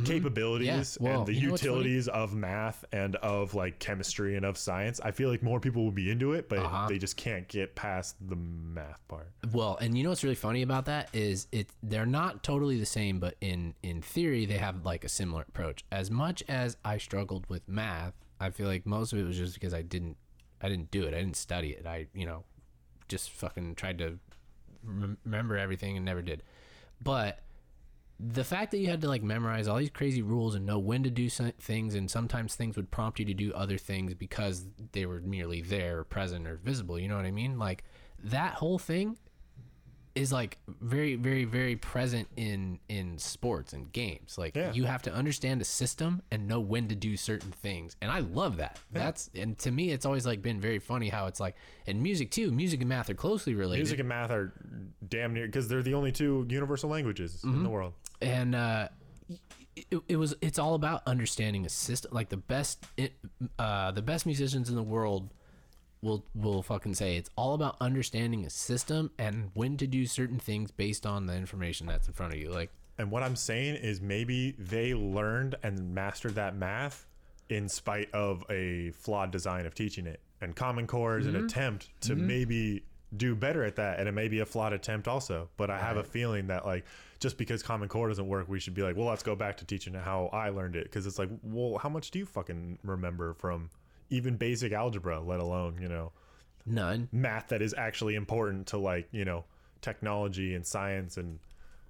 [0.05, 1.03] capabilities Mm-hmm.
[1.05, 1.09] Yeah.
[1.11, 1.73] Well, and the you know what's funny?
[1.73, 5.83] utilities of math and of like chemistry and of science, I feel like more people
[5.83, 6.87] will be into it, but Uh-huh.
[6.87, 9.31] they just can't get past the math part.
[9.51, 12.85] Well, and you know what's really funny about that is it they're not totally the
[12.85, 15.83] same, but in in theory they have like a similar approach.
[15.91, 19.53] As much as I struggled with math, I feel like most of it was just
[19.53, 20.17] because I didn't
[20.61, 21.13] I didn't do it.
[21.13, 21.85] I didn't study it.
[21.87, 22.43] I you know
[23.07, 24.19] just fucking tried to
[24.83, 26.43] rem- remember everything and never did.
[27.01, 27.39] But
[28.19, 31.03] the fact that you had to like memorize all these crazy rules and know when
[31.03, 35.05] to do things and sometimes things would prompt you to do other things because they
[35.05, 37.57] were merely there present or visible you know what i mean?
[37.57, 37.83] Like
[38.21, 39.17] that whole thing
[40.15, 44.73] is like very very very present in in sports and games like Yeah.
[44.73, 48.19] you have to understand a system and know when to do certain things and i
[48.19, 51.55] love that that's and to me it's always like been very funny how it's like
[51.87, 54.51] and music too music and math are closely related Music and math are
[55.07, 57.63] damn near because they're the only two universal languages in Mm-hmm.
[57.63, 57.93] the world.
[58.21, 58.87] and uh
[59.91, 63.13] it, it was it's all about understanding a system like the best it,
[63.57, 65.29] uh the best musicians in the world
[66.01, 70.39] will will fucking say it's all about understanding a system and when to do certain
[70.39, 73.75] things based on the information that's in front of you like And what I'm saying
[73.75, 77.07] is maybe they learned and mastered that math
[77.47, 80.19] in spite of a flawed design of teaching it.
[80.41, 81.45] And Common Core is an mm-hmm.
[81.45, 82.27] attempt to mm-hmm.
[82.27, 82.83] maybe
[83.15, 83.99] do better at that.
[83.99, 85.49] And it may be a flawed attempt also.
[85.55, 86.85] But I have a feeling that, like,
[87.19, 89.65] just because Common Core doesn't work, we should be like, well, let's go back to
[89.65, 90.83] teaching it how I learned it.
[90.83, 93.69] Because it's like, well, how much do you fucking remember from
[94.09, 96.11] even basic algebra, let alone, you know,
[96.65, 97.09] None.
[97.11, 99.45] math that is actually important to, like, you know,
[99.81, 101.39] technology and science and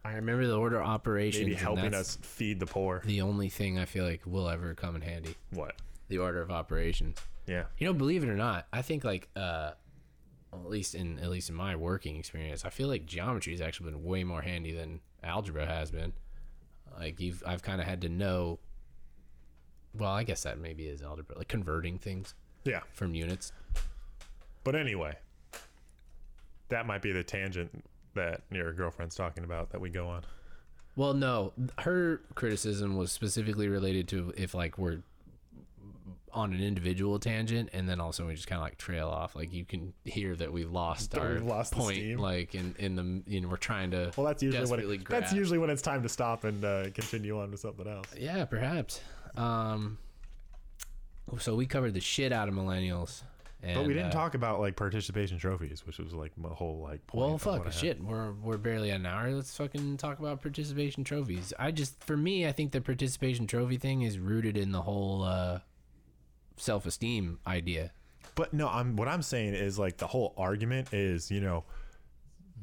[0.03, 1.45] I remember the order of operations.
[1.45, 3.01] maybe helping us feed the poor.
[3.05, 5.36] The only thing I feel like will ever come in handy.
[5.51, 5.76] What?
[6.07, 7.17] The order of operations.
[7.47, 7.65] Yeah.
[7.78, 9.72] You know, believe it or not, I think like uh
[10.51, 13.61] well, at least in at least in my working experience, I feel like geometry has
[13.61, 16.13] actually been way more handy than algebra has been.
[16.97, 18.59] Like you've I've kind of had to know
[19.97, 22.33] well, I guess that maybe is algebra, like converting things
[22.65, 22.81] Yeah.
[22.93, 23.51] from units.
[24.63, 25.15] But anyway,
[26.69, 27.83] that might be the tangent
[28.15, 30.23] that your girlfriend's talking about that we go on.
[30.95, 34.99] Well, no, her criticism was specifically related to if like we're
[36.31, 39.35] on an individual tangent, and then also we just kind of like trail off.
[39.35, 42.19] Like you can hear that we've lost That our we've lost the point.
[42.19, 44.11] Like in in the you know we're trying to.
[44.15, 46.89] Well, that's usually when desperately it, that's usually when it's time to stop and uh,
[46.93, 48.07] continue on to something else.
[48.17, 49.01] Yeah, perhaps.
[49.38, 49.97] Um,
[51.38, 53.23] so we covered the shit out of millennials.
[53.61, 56.80] And, But we didn't uh, talk about like participation trophies, which was like my whole
[56.82, 57.05] like.
[57.07, 57.73] Point Well, fuck what I had.
[57.73, 58.03] shit.
[58.03, 59.32] We're we're barely an hour.
[59.32, 61.53] Let's fucking talk about participation trophies.
[61.59, 65.23] I just for me, I think the participation trophy thing is rooted in the whole
[65.23, 65.59] uh,
[66.55, 67.91] self esteem idea.
[68.36, 71.65] But no, I'm what I'm saying is like the whole argument is you know,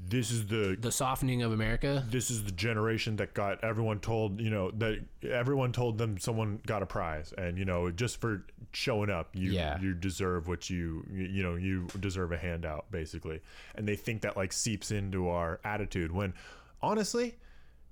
[0.09, 2.05] this is the The softening of America.
[2.09, 6.61] this is the generation that got everyone told you know that everyone told them someone
[6.67, 9.81] got a prize and you know just for showing up you Yeah.
[9.81, 13.41] you deserve what you you know you deserve a handout basically
[13.75, 16.35] and they think that like seeps into our attitude when
[16.83, 17.37] honestly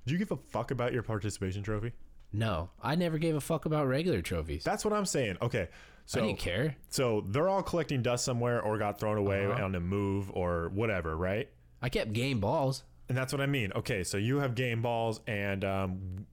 [0.07, 1.93] do you give a fuck about your participation trophy
[2.33, 4.63] No, I never gave a fuck about regular trophies.
[4.65, 6.77] that's what i'm saying okay I so didn't care.
[6.91, 9.65] so they're all collecting dust somewhere or got thrown away Uh-huh.
[9.65, 11.49] on a move or whatever right
[11.85, 12.82] I kept game balls.
[13.11, 16.26] and that's what i mean okay so you have game balls and um,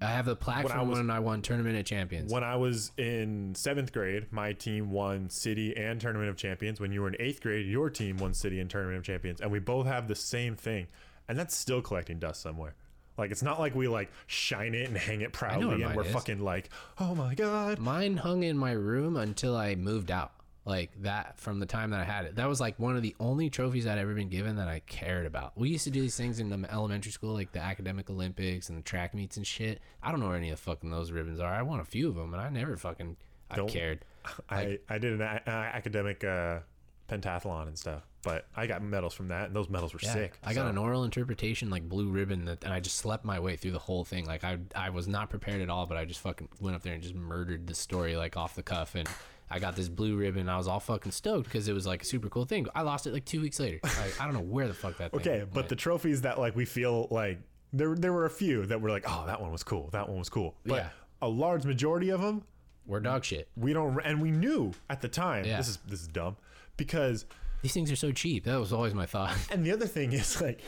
[0.00, 2.32] I have the plaque When I from was- when I won tournament of champions.
[2.32, 6.80] When I was in seventh grade, my team won city and tournament of champions.
[6.80, 9.52] When you were in eighth grade, your team won city and tournament of champions, and
[9.52, 10.88] we both have the same thing,
[11.28, 12.74] and that's still collecting dust somewhere.
[13.16, 16.12] Like it's not like we like shine it and hang it proudly, and we're is.
[16.12, 17.78] fucking like, oh my god.
[17.78, 20.32] Mine hung in my room until I moved out.
[20.64, 22.36] Like that from the time that I had it.
[22.36, 25.26] That was like one of the only trophies I'd ever been given that I cared
[25.26, 25.58] about.
[25.58, 28.78] We used to do these things in the elementary school, like the academic Olympics and
[28.78, 29.80] the track meets and shit.
[30.02, 31.52] I don't know where any of the fucking those ribbons are.
[31.52, 33.16] I won a few of them, and I never fucking
[33.50, 34.04] I Don't- cared.
[34.48, 36.60] I I did an a- academic uh,
[37.08, 40.12] pentathlon and stuff, but I got medals from that, and those medals were Yeah.
[40.12, 40.38] sick.
[40.44, 43.56] I got an oral interpretation like blue ribbon that, and I just slept my way
[43.56, 44.26] through the whole thing.
[44.26, 46.94] Like I, I was not prepared at all, but I just fucking went up there
[46.94, 48.94] and just murdered the story like off the cuff.
[48.94, 49.08] And
[49.54, 50.48] I got this blue ribbon.
[50.48, 52.66] I was all fucking stoked because it was like a super cool thing.
[52.74, 53.78] I lost it like two weeks later.
[53.84, 55.10] Like, I don't know where the fuck that.
[55.12, 55.68] Thing Okay, but went.
[55.68, 57.38] the trophies that like we feel like
[57.72, 60.18] there there were a few that were like, oh, that one was cool, that one
[60.18, 60.88] was cool, but Yeah.
[61.20, 62.42] a large majority of them
[62.86, 63.48] we're dog shit.
[63.56, 65.56] we don't and we knew at the time Yeah.
[65.58, 66.36] this is this is dumb
[66.76, 67.26] because
[67.62, 68.44] These things are so cheap.
[68.44, 69.36] That was always my thought.
[69.52, 70.60] and the other thing is like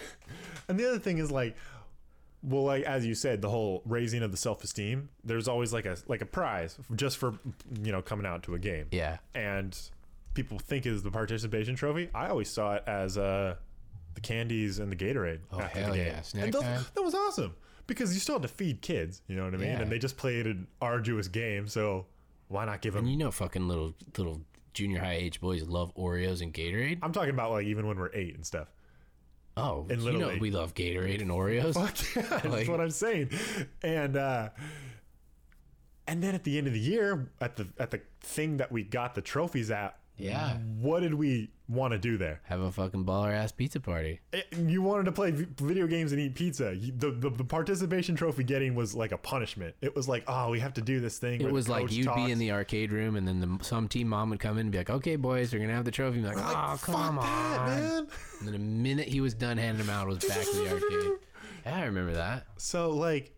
[0.69, 1.57] and the other thing is like
[2.47, 5.97] well like as you said the whole raising of the self-esteem there's always like a
[6.09, 7.35] like a prize just for
[7.83, 9.17] you know coming out to a game yeah.
[9.35, 9.79] and
[10.35, 13.55] people think is the participation trophy i always saw it as uh
[14.15, 16.23] the candies and the gatorade Oh, after hell the game yeah.
[16.23, 16.85] Snack and those- time.
[16.95, 17.55] that was awesome
[17.87, 19.81] because you still had to feed kids you know what i mean Yeah.
[19.81, 22.07] and they just played an arduous game so
[22.49, 24.41] why not give them And you know, fucking little little
[24.75, 26.99] junior high age boys love Oreos and Gatorade.
[27.03, 28.69] i'm talking about like even when we're eight and stuff
[29.57, 30.41] Oh, in you know League.
[30.41, 31.75] we love Gatorade and Oreos.
[31.75, 33.31] Fuck yeah, that's what I'm saying.
[33.83, 34.49] And uh
[36.07, 38.83] and then at the end of the year, at the at the thing that we
[38.83, 40.57] got the trophies at, Yeah.
[40.59, 42.41] what did we want to do there?
[42.45, 44.21] Have a fucking baller ass pizza party.
[44.33, 46.75] It- you wanted to play video games and eat pizza.
[46.75, 49.75] You, the, the the participation trophy getting was like a punishment.
[49.81, 51.41] It was like, oh, we have to do this thing.
[51.41, 52.23] It was like you'd talks.
[52.23, 54.73] be in the arcade room, and then the, some team mom would come in and
[54.73, 57.17] be like, "Okay, boys, we're gonna have the trophy." And be like, Like, "Oh, come
[57.17, 58.07] that, on!" man.
[58.41, 60.71] And then the minute he was done handing them out, it was back to the
[60.73, 61.19] arcade.
[61.67, 62.47] Yeah, I remember that.
[62.59, 63.33] So like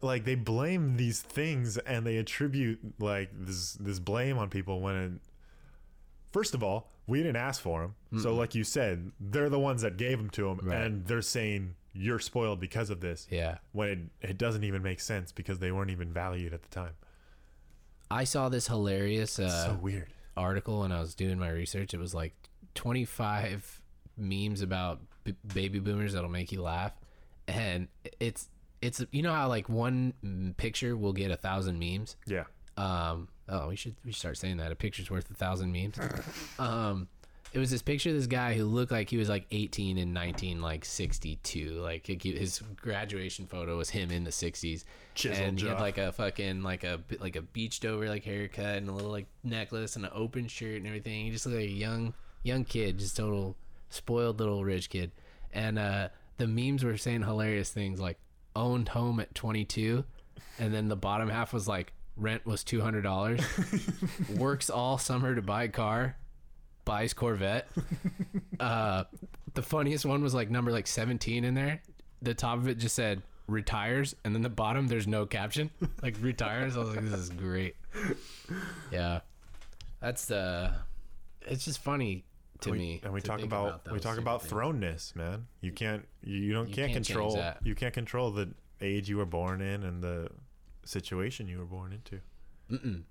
[0.00, 4.96] like they blame these things and they attribute like this this blame on people when
[4.96, 5.12] it,
[6.32, 9.82] first of all we didn't ask for them so like you said they're the ones
[9.82, 10.78] that gave them to him, Right.
[10.82, 15.00] and they're saying you're spoiled because of this Yeah, when it, it doesn't even make
[15.00, 16.92] sense because they weren't even valued at the time
[18.10, 21.94] I saw this hilarious uh, so weird article when I was doing my research.
[21.94, 22.34] It was like
[22.74, 23.80] 25
[24.18, 26.92] memes about b- baby boomers that'll make you laugh,
[27.48, 27.88] and
[28.20, 28.48] it's
[28.82, 32.16] it's you know how like one picture will get a thousand memes.
[32.26, 32.44] Yeah.
[32.76, 35.98] Um, oh, we should we should start saying that a picture's worth a thousand memes.
[36.58, 37.08] um,
[37.52, 40.12] it was this picture of this guy who looked like he was like 18 in
[40.14, 41.72] 19 like 62.
[41.72, 46.12] Like his graduation photo was him in the 60s, Chiseled and he had like a
[46.12, 50.04] fucking like a like a beached over like haircut and a little like necklace and
[50.06, 51.26] an open shirt and everything.
[51.26, 53.56] He just looked like a young young kid, just total
[53.90, 55.12] spoiled little rich kid.
[55.52, 56.08] And uh,
[56.38, 58.18] the memes were saying hilarious things like
[58.56, 60.04] owned home at 22,
[60.58, 63.40] and then the bottom half was like rent was two hundred dollars,
[64.36, 66.16] works all summer to buy car,
[66.84, 67.68] buys Corvette.
[68.60, 69.04] Uh,
[69.54, 71.82] the funniest one was like number like 17 in there.
[72.22, 75.70] The top of it just said retires, and then the bottom there's no caption,
[76.02, 76.76] like retires.
[76.76, 77.76] I was like, this is great.
[78.90, 79.20] Yeah,
[80.00, 80.72] that's the.
[81.42, 82.24] It's just funny
[82.60, 83.00] to we, me.
[83.02, 84.52] and we talk think about, we talk about things.
[84.52, 85.46] thrownness, man.
[85.60, 89.16] You can't you, you don't You can't, can't control you can't control the age you
[89.16, 90.28] were born in and the
[90.84, 92.20] situation you were born into.
[92.70, 93.02] Mm-mm.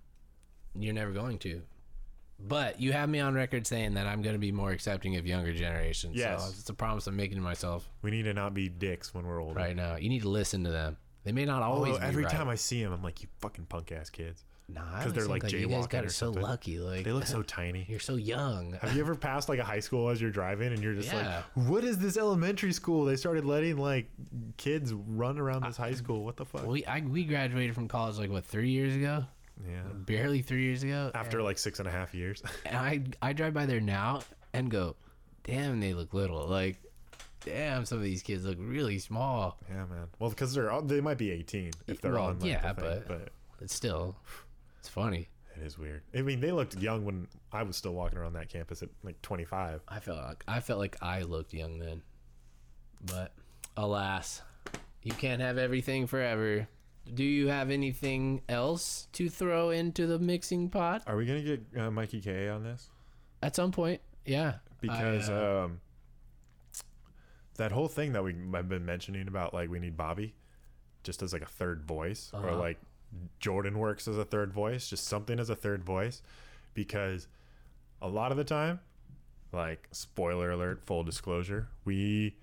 [0.75, 1.61] You're never going to.
[2.39, 5.27] But you have me on record saying that I'm going to be more accepting of
[5.27, 6.15] younger generations.
[6.15, 6.43] Yes.
[6.43, 9.27] So it's a promise I'm making to myself We need to not be dicks when
[9.27, 9.53] we're older.
[9.53, 9.97] right now.
[9.97, 10.97] You need to listen to them.
[11.23, 12.33] They may not always Although be every right.
[12.33, 14.43] time I see them, I'm like, you fucking punk ass kids.
[14.73, 16.41] Nah, I 'cause always they're, think, like, you guys got or so something.
[16.43, 16.79] lucky.
[16.79, 17.85] Like They look so tiny.
[17.89, 18.73] you're so young.
[18.81, 21.43] Have you ever passed like a high school as you're driving and you're just Yeah.
[21.55, 23.05] like, what is this elementary school?
[23.05, 24.09] They started letting like
[24.57, 26.23] kids run around this high school.
[26.23, 26.65] What the fuck?
[26.65, 29.25] we I, we graduated from college like what three years ago,
[29.67, 29.81] yeah.
[29.93, 31.11] barely three years ago.
[31.13, 32.41] After like six and a half years.
[32.65, 34.21] and I I drive by there now
[34.53, 34.95] and go,
[35.43, 36.47] damn, they look little.
[36.47, 36.77] Like,
[37.43, 39.57] damn, some of these kids look really small.
[39.69, 40.07] yeah, man.
[40.19, 42.81] Well, because they're all- they might be 18 if they're Well, on like, yeah, the
[42.81, 43.29] thing, but- but
[43.59, 44.15] But still,
[44.81, 45.29] it's funny.
[45.55, 46.01] it is weird.
[46.15, 49.21] I mean, they looked young when I was still walking around that campus at like
[49.21, 49.81] 25.
[49.87, 52.01] I felt like I felt like I looked young then,
[53.05, 53.31] but
[53.77, 54.41] alas,
[55.03, 56.67] you can't have everything forever.
[57.13, 61.63] Do you have anything else to throw into the mixing pot Are we gonna get
[61.77, 62.89] uh, Mikey K on this?
[63.43, 64.01] at some point?
[64.25, 65.79] Yeah, Because I, uh, um,
[67.57, 70.33] that whole thing that we have been mentioning about like we need Bobby
[71.03, 72.57] just as like a third voice, or Uh-huh.
[72.59, 72.79] like
[73.39, 76.21] Jordan works as a third voice, just something as a third voice,
[76.73, 77.27] because
[78.01, 78.79] a lot of the time,
[79.51, 82.35] like spoiler alert, full disclosure, we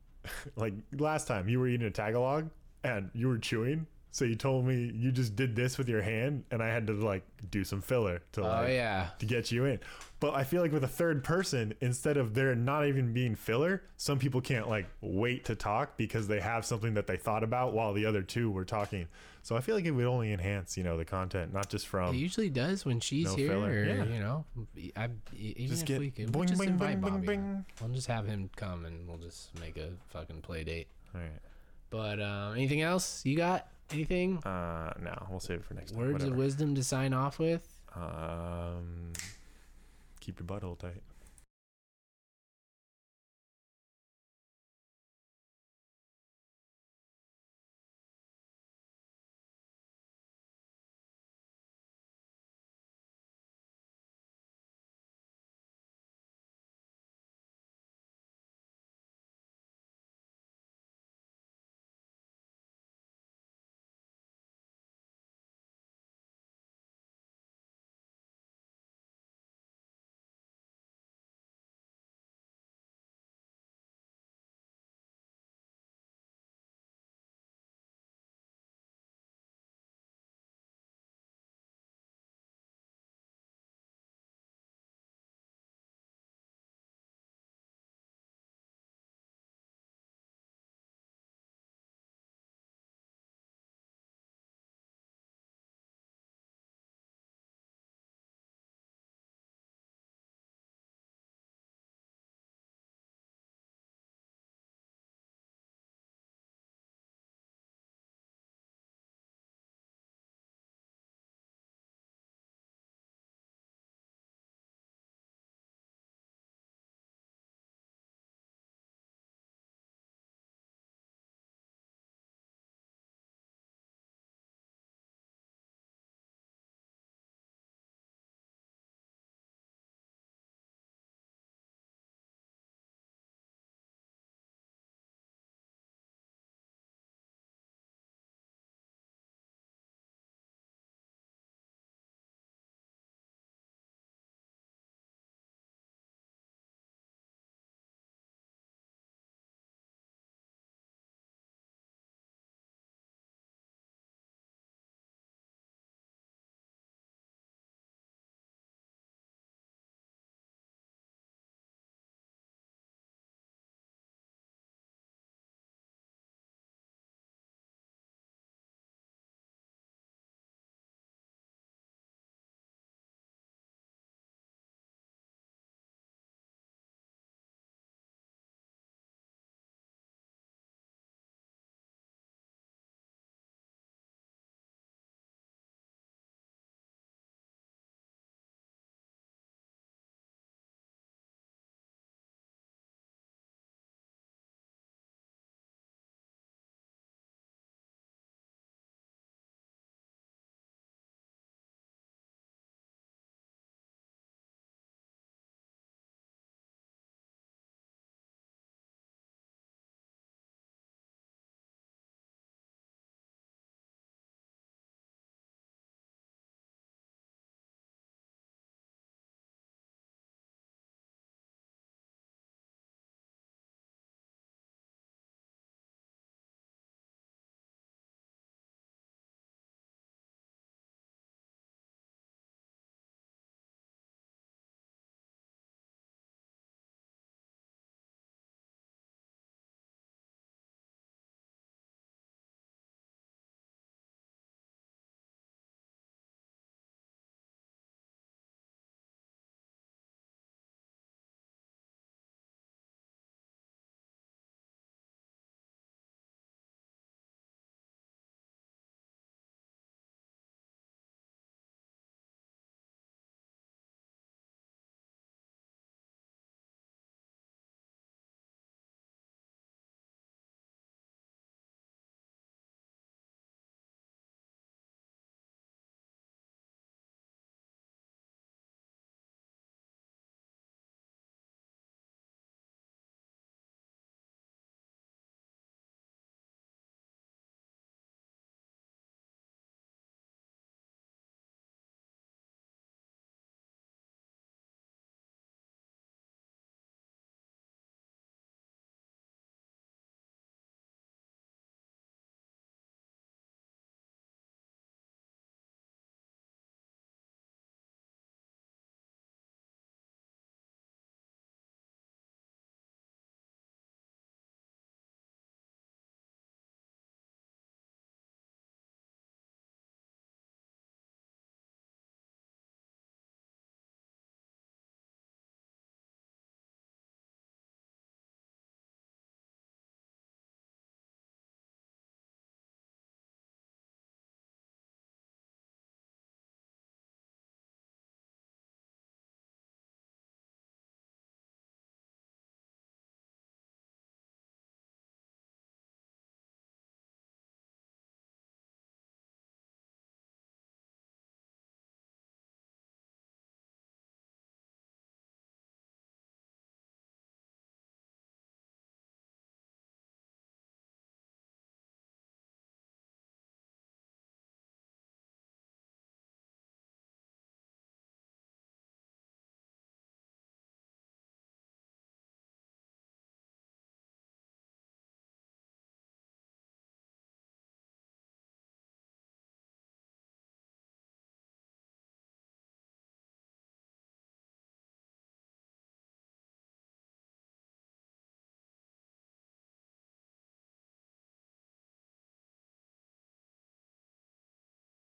[0.56, 2.50] like last time you were eating a Tagalong
[2.84, 3.86] and you were chewing.
[4.12, 6.94] So you told me you just did this with your hand, and I had to
[6.94, 9.78] like do some filler to oh yeah, to get you in.
[10.18, 13.82] But I feel like with a third person, instead of there not even being filler,
[13.96, 17.72] some people can't like wait to talk because they have something that they thought about
[17.72, 19.06] while the other two were talking.
[19.42, 22.14] So I feel like it would only enhance, you know, the content, not just from.
[22.14, 23.48] it usually does when she's no here.
[23.48, 24.04] filler, Or, yeah.
[24.04, 24.44] You know,
[24.96, 27.26] I, even Just if get we could, boing, we'll just boing, invite boing, boing, Bobby.
[27.38, 27.64] boing.
[27.80, 30.88] We'll just have him come and we'll just make a fucking play date.
[31.14, 31.30] All right.
[31.88, 33.66] But um, anything else you got?
[33.92, 34.38] Anything?
[34.38, 36.00] Uh, no, we'll save it for next time.
[36.00, 37.66] Words of wisdom to sign off with?
[37.94, 39.12] Um,
[40.20, 41.02] keep your butthole tight.